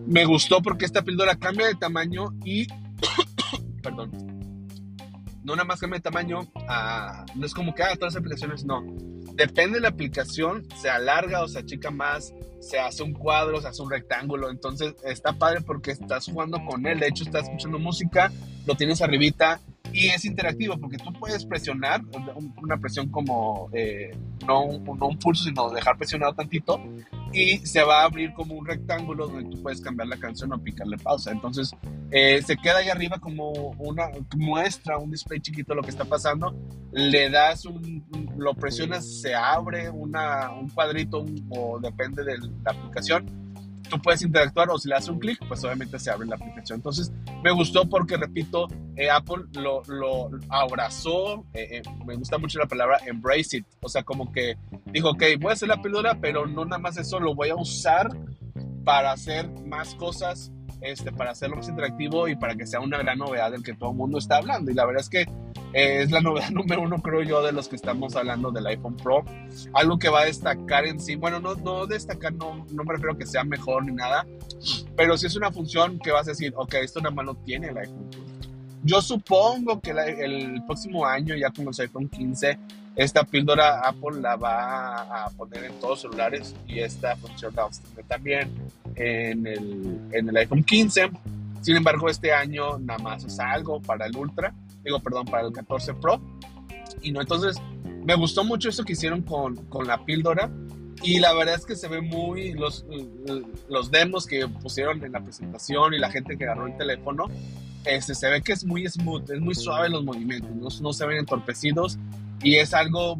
me 0.05 0.25
gustó 0.25 0.61
porque 0.61 0.85
esta 0.85 1.01
píldora 1.01 1.35
cambia 1.35 1.67
de 1.67 1.75
tamaño 1.75 2.33
y, 2.43 2.67
perdón, 3.81 4.11
no 5.43 5.55
nada 5.55 5.65
más 5.65 5.79
cambia 5.79 5.99
de 5.99 6.03
tamaño, 6.03 6.41
ah, 6.67 7.25
no 7.35 7.45
es 7.45 7.53
como 7.53 7.73
que 7.73 7.83
haga 7.83 7.95
todas 7.95 8.13
las 8.13 8.19
aplicaciones, 8.21 8.65
no. 8.65 8.83
Depende 9.39 9.78
de 9.78 9.84
la 9.84 9.88
aplicación, 9.88 10.67
se 10.75 10.89
alarga 10.89 11.41
o 11.41 11.47
se 11.47 11.60
achica 11.60 11.91
más, 11.91 12.34
se 12.60 12.78
hace 12.78 13.04
un 13.04 13.13
cuadro, 13.13 13.62
se 13.62 13.69
hace 13.69 13.82
un 13.82 13.89
rectángulo, 13.89 14.49
entonces 14.49 14.93
está 15.06 15.32
padre 15.32 15.62
porque 15.62 15.91
estás 15.91 16.25
jugando 16.25 16.60
con 16.65 16.86
él, 16.86 16.99
de 16.99 17.08
hecho 17.08 17.23
estás 17.23 17.43
escuchando 17.45 17.80
música, 17.80 18.34
lo 18.67 18.75
tienes 18.75 19.02
arribita 19.02 19.62
y 19.93 20.10
es 20.10 20.25
interactivo 20.25 20.78
porque 20.78 20.97
tú 20.97 21.13
puedes 21.13 21.45
presionar, 21.45 22.02
una 22.62 22.78
presión 22.80 23.08
como, 23.08 23.69
eh, 23.71 24.12
no, 24.45 24.65
un 24.65 25.19
pulso, 25.19 25.45
sino 25.45 25.69
dejar 25.69 25.97
presionado 25.97 26.34
tantito 26.34 26.78
y 27.32 27.58
se 27.60 27.84
va 27.84 28.02
a 28.02 28.06
abrir 28.06 28.34
como 28.34 28.56
un 28.56 28.65
rectángulo 28.65 29.28
donde 29.28 29.49
tú 29.49 29.62
puedes 29.62 29.82
cambiar 29.82 30.08
la 30.08 30.17
canción 30.17 30.52
o 30.52 30.62
picarle 30.62 30.97
pausa. 30.97 31.32
Entonces 31.32 31.71
eh, 32.12 32.41
se 32.41 32.58
queda 32.58 32.78
ahí 32.78 32.89
arriba 32.89 33.19
como 33.19 33.52
una 33.78 34.10
muestra, 34.36 34.97
un 34.97 35.12
display 35.12 35.39
chiquito 35.39 35.75
lo 35.75 35.84
que 35.84 35.91
está 35.91 36.06
pasando. 36.06 36.56
Le 36.91 37.30
das 37.30 37.65
un, 37.65 38.04
lo 38.39 38.54
presionas, 38.54 39.21
se 39.21 39.36
abre 39.36 39.89
una, 39.89 40.52
un 40.52 40.69
cuadrito 40.69 41.25
o 41.49 41.80
depende 41.80 42.23
de 42.23 42.38
la 42.38 42.71
aplicación 42.71 43.39
tú 43.89 43.99
puedes 43.99 44.21
interactuar 44.21 44.69
o 44.69 44.78
si 44.78 44.88
le 44.88 44.95
das 44.95 45.10
un 45.10 45.19
clic, 45.19 45.39
pues 45.47 45.63
obviamente 45.63 45.99
se 45.99 46.12
abre 46.12 46.28
la 46.28 46.36
aplicación. 46.36 46.78
Entonces, 46.78 47.12
me 47.43 47.52
gustó 47.52 47.89
porque, 47.89 48.15
repito, 48.15 48.67
eh, 48.95 49.10
Apple 49.10 49.45
lo, 49.54 49.82
lo 49.88 50.30
abrazó, 50.47 51.45
eh, 51.54 51.67
eh, 51.71 51.82
me 52.06 52.15
gusta 52.15 52.38
mucho 52.38 52.60
la 52.60 52.67
palabra 52.67 52.99
embrace 53.06 53.58
it, 53.58 53.65
o 53.82 53.89
sea, 53.89 54.04
como 54.04 54.32
que 54.32 54.56
dijo, 54.86 55.10
ok, 55.10 55.23
voy 55.39 55.49
a 55.49 55.54
hacer 55.54 55.67
la 55.67 55.82
píldora, 55.82 56.19
pero 56.21 56.45
no 56.45 56.63
nada 56.63 56.80
más 56.80 56.97
eso, 56.97 57.19
lo 57.19 57.34
voy 57.34 57.49
a 57.49 57.56
usar 57.56 58.10
para 58.86 59.12
hacer 59.12 59.49
más 59.65 59.95
cosas, 59.95 60.52
este, 60.81 61.11
para 61.11 61.31
hacerlo 61.31 61.57
más 61.57 61.67
interactivo 61.67 62.27
y 62.27 62.35
para 62.35 62.55
que 62.55 62.65
sea 62.65 62.79
una 62.79 62.97
gran 62.97 63.17
novedad 63.17 63.51
del 63.51 63.63
que 63.63 63.73
todo 63.73 63.91
el 63.91 63.97
mundo 63.97 64.17
está 64.17 64.37
hablando. 64.37 64.71
Y 64.71 64.73
la 64.73 64.85
verdad 64.85 65.01
es 65.01 65.09
que 65.09 65.21
eh, 65.73 66.01
es 66.03 66.11
la 66.11 66.21
novedad 66.21 66.49
número 66.49 66.81
uno, 66.81 67.01
creo 67.01 67.21
yo, 67.21 67.41
de 67.41 67.51
los 67.51 67.67
que 67.67 67.75
estamos 67.75 68.15
hablando 68.15 68.51
del 68.51 68.67
iPhone 68.67 68.95
Pro. 68.97 69.23
Algo 69.73 69.99
que 69.99 70.09
va 70.09 70.21
a 70.21 70.25
destacar 70.25 70.85
en 70.85 70.99
sí, 70.99 71.15
bueno, 71.15 71.39
no, 71.39 71.55
no 71.55 71.85
destacar, 71.85 72.33
no, 72.33 72.65
no 72.71 72.83
me 72.83 72.93
refiero 72.93 73.17
que 73.17 73.25
sea 73.25 73.43
mejor 73.43 73.85
ni 73.85 73.93
nada, 73.93 74.25
pero 74.95 75.17
sí 75.17 75.27
es 75.27 75.35
una 75.35 75.51
función 75.51 75.99
que 75.99 76.11
vas 76.11 76.27
a 76.27 76.31
decir, 76.31 76.53
ok, 76.55 76.75
esto 76.75 76.99
nada 76.99 77.13
más 77.13 77.25
lo 77.25 77.35
tiene 77.35 77.67
el 77.67 77.77
iPhone 77.77 78.09
Pro. 78.09 78.21
Yo 78.81 79.01
supongo 79.01 79.81
que 79.81 79.91
el 79.91 80.63
próximo 80.65 81.05
año, 81.05 81.35
ya 81.35 81.49
con 81.51 81.65
los 81.65 81.79
iPhone 81.79 82.07
15, 82.07 82.57
esta 83.03 83.23
píldora 83.23 83.81
Apple 83.81 84.21
la 84.21 84.35
va 84.35 85.25
a 85.25 85.29
poner 85.31 85.65
en 85.65 85.73
todos 85.79 85.89
los 85.89 86.01
celulares 86.01 86.55
y 86.67 86.79
esta 86.79 87.15
función 87.15 87.53
la 87.55 87.63
va 87.63 87.69
a 87.69 87.71
tener 87.71 88.05
también 88.05 88.51
en 88.95 89.47
el, 89.47 89.99
en 90.12 90.29
el 90.29 90.38
iPhone 90.38 90.63
15. 90.63 91.09
Sin 91.62 91.75
embargo, 91.75 92.09
este 92.09 92.33
año 92.33 92.77
nada 92.79 92.99
más 92.99 93.23
es 93.23 93.39
algo 93.39 93.81
para 93.81 94.05
el 94.05 94.15
Ultra 94.15 94.53
digo, 94.83 94.99
perdón, 94.99 95.25
para 95.25 95.47
el 95.47 95.53
14 95.53 95.93
Pro. 95.95 96.21
Y 97.01 97.12
no, 97.12 97.21
entonces 97.21 97.57
me 98.03 98.15
gustó 98.15 98.43
mucho 98.43 98.69
eso 98.69 98.83
que 98.83 98.93
hicieron 98.93 99.21
con, 99.21 99.55
con 99.67 99.88
la 99.88 100.03
píldora. 100.05 100.51
Y 101.01 101.19
la 101.19 101.33
verdad 101.33 101.55
es 101.55 101.65
que 101.65 101.75
se 101.75 101.88
ve 101.88 102.01
muy, 102.01 102.51
los, 102.51 102.85
los 103.69 103.89
demos 103.89 104.25
que 104.25 104.45
pusieron 104.47 105.03
en 105.03 105.13
la 105.13 105.21
presentación 105.21 105.93
y 105.93 105.97
la 105.97 106.12
gente 106.12 106.38
que 106.38 106.43
agarró 106.43 106.67
el 106.67 106.75
teléfono, 106.75 107.27
este, 107.85 108.13
se 108.13 108.29
ve 108.29 108.41
que 108.41 108.51
es 108.51 108.65
muy 108.65 108.85
smooth, 108.85 109.31
es 109.31 109.39
muy 109.39 109.55
suave 109.55 109.88
los 109.88 110.03
movimientos, 110.03 110.51
no, 110.51 110.89
no 110.89 110.93
se 110.93 111.05
ven 111.05 111.19
entorpecidos 111.19 111.97
y 112.41 112.56
es 112.56 112.73
algo, 112.73 113.17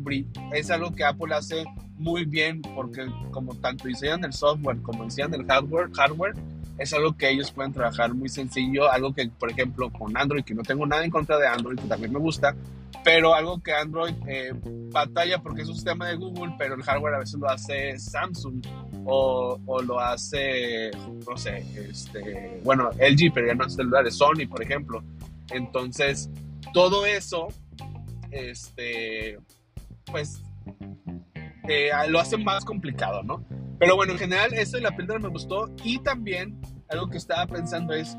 es 0.54 0.72
algo 0.72 0.92
que 0.92 1.04
Apple 1.04 1.34
hace 1.34 1.66
muy 1.98 2.26
bien 2.26 2.62
porque 2.62 3.06
como 3.32 3.54
tanto 3.56 3.88
diseñan 3.88 4.24
el 4.24 4.34
software 4.34 4.82
como 4.82 5.04
diseñan 5.04 5.34
el 5.34 5.46
hardware, 5.46 5.90
hardware 5.94 6.34
es 6.80 6.94
algo 6.94 7.16
que 7.16 7.30
ellos 7.30 7.52
pueden 7.52 7.74
trabajar 7.74 8.14
muy 8.14 8.30
sencillo, 8.30 8.90
algo 8.90 9.14
que, 9.14 9.28
por 9.28 9.52
ejemplo, 9.52 9.92
con 9.92 10.16
Android, 10.16 10.44
que 10.44 10.56
no 10.56 10.64
tengo 10.64 10.86
nada 10.86 11.04
en 11.04 11.12
contra 11.12 11.38
de 11.38 11.46
Android, 11.46 11.78
que 11.78 11.88
también 11.88 12.14
me 12.14 12.20
gusta, 12.20 12.56
pero 13.04 13.36
algo 13.36 13.62
que 13.62 13.74
Android 13.74 14.14
eh, 14.28 14.54
batalla 14.92 15.40
porque 15.40 15.64
es 15.64 15.68
un 15.68 15.76
sistema 15.76 16.08
de 16.08 16.16
Google, 16.16 16.56
pero 16.58 16.76
el 16.76 16.84
hardware 16.84 17.16
a 17.16 17.20
veces 17.20 17.38
lo 17.38 17.50
hace 17.50 18.00
Samsung 18.00 18.66
o, 19.06 19.60
o 19.66 19.82
lo 19.82 20.00
hace, 20.00 20.92
no 21.30 21.36
sé, 21.36 21.66
este, 21.90 22.62
bueno, 22.64 22.90
LG, 22.92 23.34
pero 23.34 23.48
ya 23.48 23.56
no 23.56 23.66
es 23.66 23.76
de 23.76 24.12
Sony, 24.12 24.48
por 24.50 24.64
ejemplo. 24.64 25.04
Entonces, 25.52 26.30
todo 26.74 27.06
eso, 27.06 27.50
este, 28.32 29.40
pues, 30.06 30.42
eh, 31.68 31.90
lo 32.08 32.20
hace 32.20 32.38
más 32.38 32.66
complicado, 32.66 33.24
¿no? 33.24 33.46
Pero 33.80 33.96
bueno, 33.96 34.14
en 34.14 34.20
general, 34.20 34.54
eso 34.54 34.78
de 34.78 34.84
la 34.84 34.96
píldora 34.96 35.20
me 35.20 35.30
gustó. 35.30 35.74
Y 35.84 36.00
también, 36.00 36.60
algo 36.90 37.10
que 37.10 37.18
estaba 37.18 37.46
pensando 37.48 37.94
es, 37.94 38.18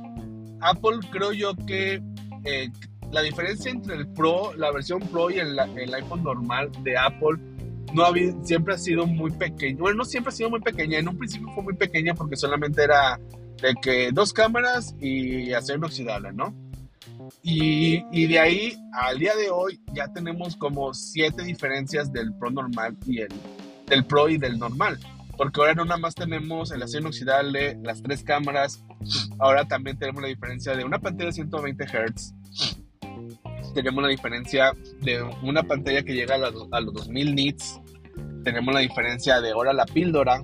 Apple 0.61 1.01
creo 1.11 1.33
yo 1.33 1.55
que 1.67 2.03
eh, 2.45 2.71
la 3.11 3.23
diferencia 3.23 3.71
entre 3.71 3.97
el 3.97 4.09
Pro, 4.09 4.55
la 4.55 4.71
versión 4.71 5.01
Pro 5.01 5.31
y 5.31 5.39
el, 5.39 5.59
el 5.59 5.95
iPhone 5.95 6.23
normal 6.23 6.71
de 6.83 6.97
Apple, 6.97 7.39
no 7.93 8.05
había, 8.05 8.33
siempre 8.45 8.75
ha 8.75 8.79
sido 8.79 9.07
muy 9.07 9.33
pequeña. 9.33 9.81
Bueno, 9.81 9.99
no 9.99 10.05
siempre 10.05 10.33
ha 10.33 10.37
sido 10.37 10.51
muy 10.51 10.61
pequeña. 10.61 10.99
En 10.99 11.09
un 11.09 11.19
principio 11.19 11.49
fue 11.53 11.65
muy 11.65 11.75
pequeña 11.75 12.15
porque 12.15 12.37
solamente 12.37 12.85
era 12.85 13.19
de 13.61 13.75
que 13.83 14.11
dos 14.13 14.33
cámaras 14.33 14.95
y 15.01 15.53
acero 15.53 15.79
inoxidable, 15.79 16.33
¿no? 16.33 16.55
Y, 17.43 18.27
de 18.27 18.39
ahí 18.39 18.77
al 18.93 19.19
día 19.19 19.35
de 19.37 19.51
hoy 19.51 19.81
ya 19.95 20.09
tenemos 20.13 20.57
como 20.57 20.93
siete 20.95 21.43
diferencias 21.43 22.13
del 22.13 22.35
Pro 22.35 22.51
normal 22.51 22.97
y 23.07 23.21
el 23.21 23.33
del 23.87 24.05
Pro 24.05 24.29
y 24.29 24.39
del 24.39 24.59
normal. 24.59 24.99
Porque 25.37 25.61
ahora 25.61 25.75
no 25.75 25.85
nada 25.85 25.99
más 25.99 26.15
tenemos 26.15 26.71
el 26.71 26.83
acero 26.83 27.03
inoxidable, 27.03 27.79
las 27.83 28.03
tres 28.03 28.23
cámaras, 28.23 28.85
ahora 29.39 29.65
también 29.65 29.99
tenemos 29.99 30.21
la 30.21 30.29
diferencia 30.29 30.77
de 30.77 30.85
una 30.85 30.99
pantalla 30.99 31.27
de 31.29 31.33
120 31.33 31.85
Hz, 31.87 32.35
tenemos 33.75 34.03
la 34.03 34.11
diferencia 34.11 34.75
de 35.01 35.23
una 35.43 35.63
pantalla 35.63 36.03
que 36.03 36.15
llega 36.15 36.35
a, 36.35 36.39
a 36.39 36.81
los 36.81 36.93
2000 36.93 37.35
nits, 37.35 37.81
tenemos 38.45 38.75
la 38.75 38.81
diferencia 38.81 39.41
de 39.41 39.53
ahora 39.53 39.73
la 39.73 39.87
píldora, 39.87 40.43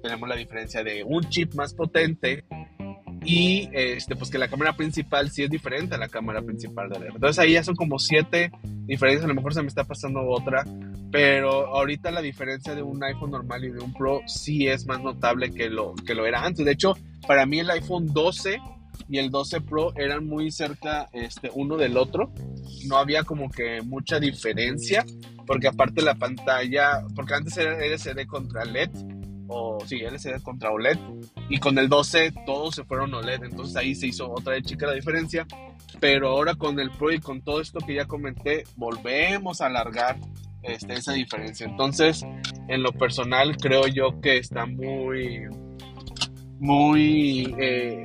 tenemos 0.00 0.28
la 0.28 0.36
diferencia 0.36 0.84
de 0.84 1.02
un 1.02 1.24
chip 1.28 1.54
más 1.54 1.74
potente 1.74 2.44
y 3.26 3.68
este, 3.72 4.14
pues 4.14 4.30
que 4.30 4.38
la 4.38 4.46
cámara 4.46 4.76
principal 4.76 5.30
sí 5.30 5.42
es 5.42 5.50
diferente 5.50 5.96
a 5.96 5.98
la 5.98 6.08
cámara 6.08 6.42
principal 6.42 6.88
de 6.88 7.08
Entonces 7.08 7.38
ahí 7.40 7.54
ya 7.54 7.64
son 7.64 7.74
como 7.74 7.98
siete 7.98 8.52
diferencias, 8.86 9.24
a 9.24 9.28
lo 9.28 9.34
mejor 9.34 9.52
se 9.52 9.62
me 9.62 9.68
está 9.68 9.82
pasando 9.82 10.20
otra, 10.28 10.64
pero 11.10 11.74
ahorita 11.74 12.12
la 12.12 12.22
diferencia 12.22 12.76
de 12.76 12.82
un 12.82 13.02
iPhone 13.02 13.32
normal 13.32 13.64
y 13.64 13.72
de 13.72 13.80
un 13.82 13.92
Pro 13.92 14.20
sí 14.26 14.68
es 14.68 14.86
más 14.86 15.02
notable 15.02 15.50
que 15.50 15.68
lo, 15.68 15.94
que 16.06 16.14
lo 16.14 16.24
era 16.24 16.44
antes. 16.44 16.64
De 16.64 16.70
hecho, 16.70 16.94
para 17.26 17.46
mí 17.46 17.58
el 17.58 17.70
iPhone 17.70 18.06
12 18.12 18.60
y 19.08 19.18
el 19.18 19.30
12 19.30 19.60
Pro 19.62 19.92
eran 19.96 20.24
muy 20.24 20.52
cerca 20.52 21.08
este, 21.12 21.50
uno 21.52 21.76
del 21.76 21.96
otro. 21.96 22.32
No 22.86 22.96
había 22.96 23.24
como 23.24 23.50
que 23.50 23.82
mucha 23.82 24.20
diferencia, 24.20 25.04
porque 25.46 25.66
aparte 25.66 26.00
la 26.02 26.14
pantalla, 26.14 27.02
porque 27.14 27.34
antes 27.34 27.56
era 27.56 27.84
LCD 27.84 28.26
contra 28.26 28.64
LED, 28.64 28.90
o 29.48 29.78
sí, 29.86 29.96
LCD 29.96 30.42
contra 30.42 30.70
OLED. 30.70 30.98
Y 31.48 31.58
con 31.58 31.78
el 31.78 31.88
12 31.88 32.32
todos 32.44 32.74
se 32.74 32.84
fueron 32.84 33.14
OLED, 33.14 33.44
entonces 33.44 33.76
ahí 33.76 33.94
se 33.94 34.08
hizo 34.08 34.30
otra 34.30 34.54
vez 34.54 34.64
chica 34.64 34.86
la 34.86 34.94
diferencia. 34.94 35.46
Pero 36.00 36.28
ahora 36.28 36.54
con 36.54 36.78
el 36.78 36.90
Pro 36.90 37.12
y 37.12 37.20
con 37.20 37.42
todo 37.42 37.60
esto 37.60 37.78
que 37.80 37.94
ya 37.94 38.06
comenté, 38.06 38.64
volvemos 38.76 39.60
a 39.60 39.66
alargar 39.66 40.18
este, 40.62 40.94
esa 40.94 41.12
diferencia. 41.12 41.66
Entonces, 41.66 42.24
en 42.68 42.82
lo 42.82 42.92
personal, 42.92 43.56
creo 43.56 43.86
yo 43.86 44.20
que 44.20 44.38
está 44.38 44.66
muy, 44.66 45.42
muy 46.58 47.54
eh, 47.58 48.04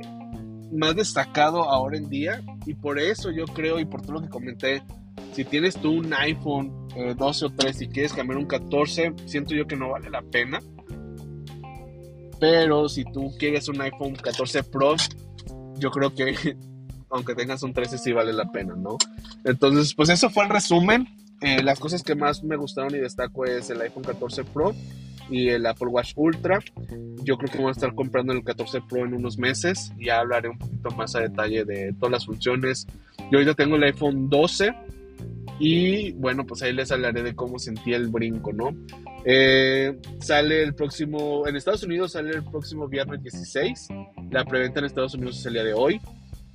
más 0.72 0.94
destacado 0.94 1.68
ahora 1.68 1.98
en 1.98 2.08
día. 2.08 2.40
Y 2.64 2.74
por 2.74 2.98
eso 2.98 3.30
yo 3.30 3.44
creo, 3.46 3.78
y 3.78 3.84
por 3.84 4.02
todo 4.02 4.14
lo 4.14 4.22
que 4.22 4.28
comenté, 4.28 4.82
si 5.32 5.44
tienes 5.44 5.76
tú 5.76 5.92
un 5.92 6.14
iPhone 6.14 6.88
12 7.16 7.44
eh, 7.44 7.48
o 7.48 7.50
13 7.52 7.84
y 7.84 7.88
quieres 7.88 8.12
cambiar 8.12 8.38
un 8.38 8.46
14, 8.46 9.12
siento 9.26 9.54
yo 9.54 9.66
que 9.66 9.76
no 9.76 9.90
vale 9.90 10.08
la 10.08 10.22
pena 10.22 10.60
pero 12.42 12.88
si 12.88 13.04
tú 13.04 13.32
quieres 13.38 13.68
un 13.68 13.80
iPhone 13.80 14.16
14 14.16 14.64
Pro, 14.64 14.96
yo 15.76 15.92
creo 15.92 16.12
que 16.12 16.56
aunque 17.10 17.36
tengas 17.36 17.62
un 17.62 17.72
13 17.72 17.98
sí 17.98 18.10
vale 18.10 18.32
la 18.32 18.50
pena, 18.50 18.74
¿no? 18.74 18.98
Entonces, 19.44 19.94
pues 19.94 20.08
eso 20.08 20.28
fue 20.28 20.42
el 20.42 20.50
resumen. 20.50 21.06
Eh, 21.40 21.62
las 21.62 21.78
cosas 21.78 22.02
que 22.02 22.16
más 22.16 22.42
me 22.42 22.56
gustaron 22.56 22.96
y 22.96 22.98
destaco 22.98 23.44
es 23.44 23.70
el 23.70 23.80
iPhone 23.80 24.02
14 24.02 24.42
Pro 24.42 24.74
y 25.30 25.50
el 25.50 25.64
Apple 25.66 25.86
Watch 25.86 26.14
Ultra. 26.16 26.58
Yo 27.22 27.38
creo 27.38 27.48
que 27.48 27.58
voy 27.58 27.68
a 27.68 27.72
estar 27.72 27.94
comprando 27.94 28.32
el 28.32 28.42
14 28.42 28.80
Pro 28.88 29.04
en 29.06 29.14
unos 29.14 29.38
meses. 29.38 29.92
Ya 30.00 30.18
hablaré 30.18 30.48
un 30.48 30.58
poquito 30.58 30.90
más 30.96 31.14
a 31.14 31.20
detalle 31.20 31.64
de 31.64 31.92
todas 31.92 32.10
las 32.10 32.26
funciones. 32.26 32.88
Yo 33.30 33.38
ahorita 33.38 33.54
tengo 33.54 33.76
el 33.76 33.84
iPhone 33.84 34.28
12 34.28 34.74
y 35.58 36.12
bueno, 36.12 36.46
pues 36.46 36.62
ahí 36.62 36.72
les 36.72 36.90
hablaré 36.90 37.22
de 37.22 37.34
cómo 37.34 37.58
sentí 37.58 37.92
el 37.92 38.08
brinco, 38.08 38.52
¿no? 38.52 38.74
Eh, 39.24 39.96
sale 40.18 40.62
el 40.62 40.74
próximo, 40.74 41.46
en 41.46 41.56
Estados 41.56 41.82
Unidos 41.84 42.12
sale 42.12 42.30
el 42.30 42.42
próximo 42.42 42.88
viernes 42.88 43.22
16. 43.22 43.88
La 44.30 44.44
preventa 44.44 44.80
en 44.80 44.86
Estados 44.86 45.14
Unidos 45.14 45.38
es 45.38 45.46
el 45.46 45.54
día 45.54 45.64
de 45.64 45.74
hoy. 45.74 46.00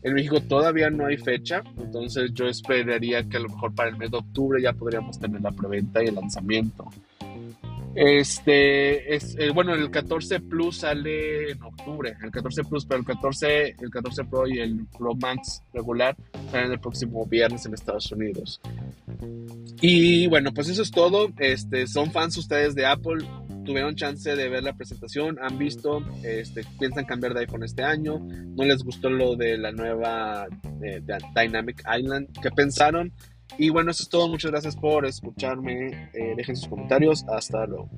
En 0.04 0.14
México 0.14 0.40
todavía 0.42 0.90
no 0.90 1.08
hay 1.08 1.18
fecha, 1.18 1.64
entonces 1.78 2.32
yo 2.34 2.46
esperaría 2.46 3.24
que 3.24 3.38
a 3.38 3.40
lo 3.40 3.50
mejor 3.50 3.74
para 3.74 3.90
el 3.90 3.98
mes 3.98 4.12
de 4.12 4.18
octubre 4.18 4.62
ya 4.62 4.72
podríamos 4.72 5.20
tener 5.20 5.42
la 5.42 5.52
preventa 5.52 6.04
y 6.04 6.08
el 6.08 6.16
lanzamiento. 6.16 6.86
Este, 8.00 9.16
es, 9.16 9.36
eh, 9.40 9.50
bueno, 9.50 9.74
el 9.74 9.90
14 9.90 10.40
Plus 10.42 10.78
sale 10.78 11.50
en 11.50 11.64
octubre, 11.64 12.16
el 12.22 12.30
14 12.30 12.64
Plus, 12.66 12.86
pero 12.86 13.00
el 13.00 13.06
14, 13.08 13.76
el 13.82 13.90
14 13.90 14.24
Pro 14.26 14.48
y 14.48 14.60
el 14.60 14.86
Pro 14.96 15.16
Max 15.16 15.64
regular 15.74 16.16
salen 16.52 16.74
el 16.74 16.80
próximo 16.80 17.26
viernes 17.26 17.66
en 17.66 17.74
Estados 17.74 18.12
Unidos. 18.12 18.62
Y 19.82 20.28
bueno, 20.28 20.54
pues 20.54 20.70
eso 20.70 20.84
es 20.84 20.92
todo. 20.92 21.30
Este, 21.40 21.88
son 21.88 22.12
fans 22.12 22.38
ustedes 22.38 22.76
de 22.76 22.86
Apple, 22.86 23.26
tuvieron 23.66 23.96
chance 23.96 24.36
de 24.36 24.48
ver 24.48 24.62
la 24.62 24.74
presentación, 24.74 25.40
han 25.42 25.58
visto, 25.58 26.06
este, 26.24 26.66
piensan 26.78 27.06
cambiar 27.06 27.34
de 27.34 27.40
iPhone 27.40 27.64
este 27.64 27.82
año, 27.82 28.20
no 28.20 28.64
les 28.64 28.84
gustó 28.84 29.10
lo 29.10 29.36
de 29.36 29.58
la 29.58 29.72
nueva 29.72 30.46
eh, 30.84 31.02
Dynamic 31.36 31.84
Island, 31.98 32.28
¿qué 32.44 32.52
pensaron? 32.52 33.12
Y 33.58 33.70
bueno, 33.70 33.92
eso 33.92 34.04
es 34.04 34.10
todo. 34.10 34.28
Muchas 34.28 34.52
gracias 34.52 34.76
por 34.76 35.06
escucharme. 35.06 36.10
Eh, 36.14 36.34
dejen 36.36 36.56
sus 36.56 36.68
comentarios. 36.68 37.26
Hasta 37.28 37.66
luego. 37.66 37.90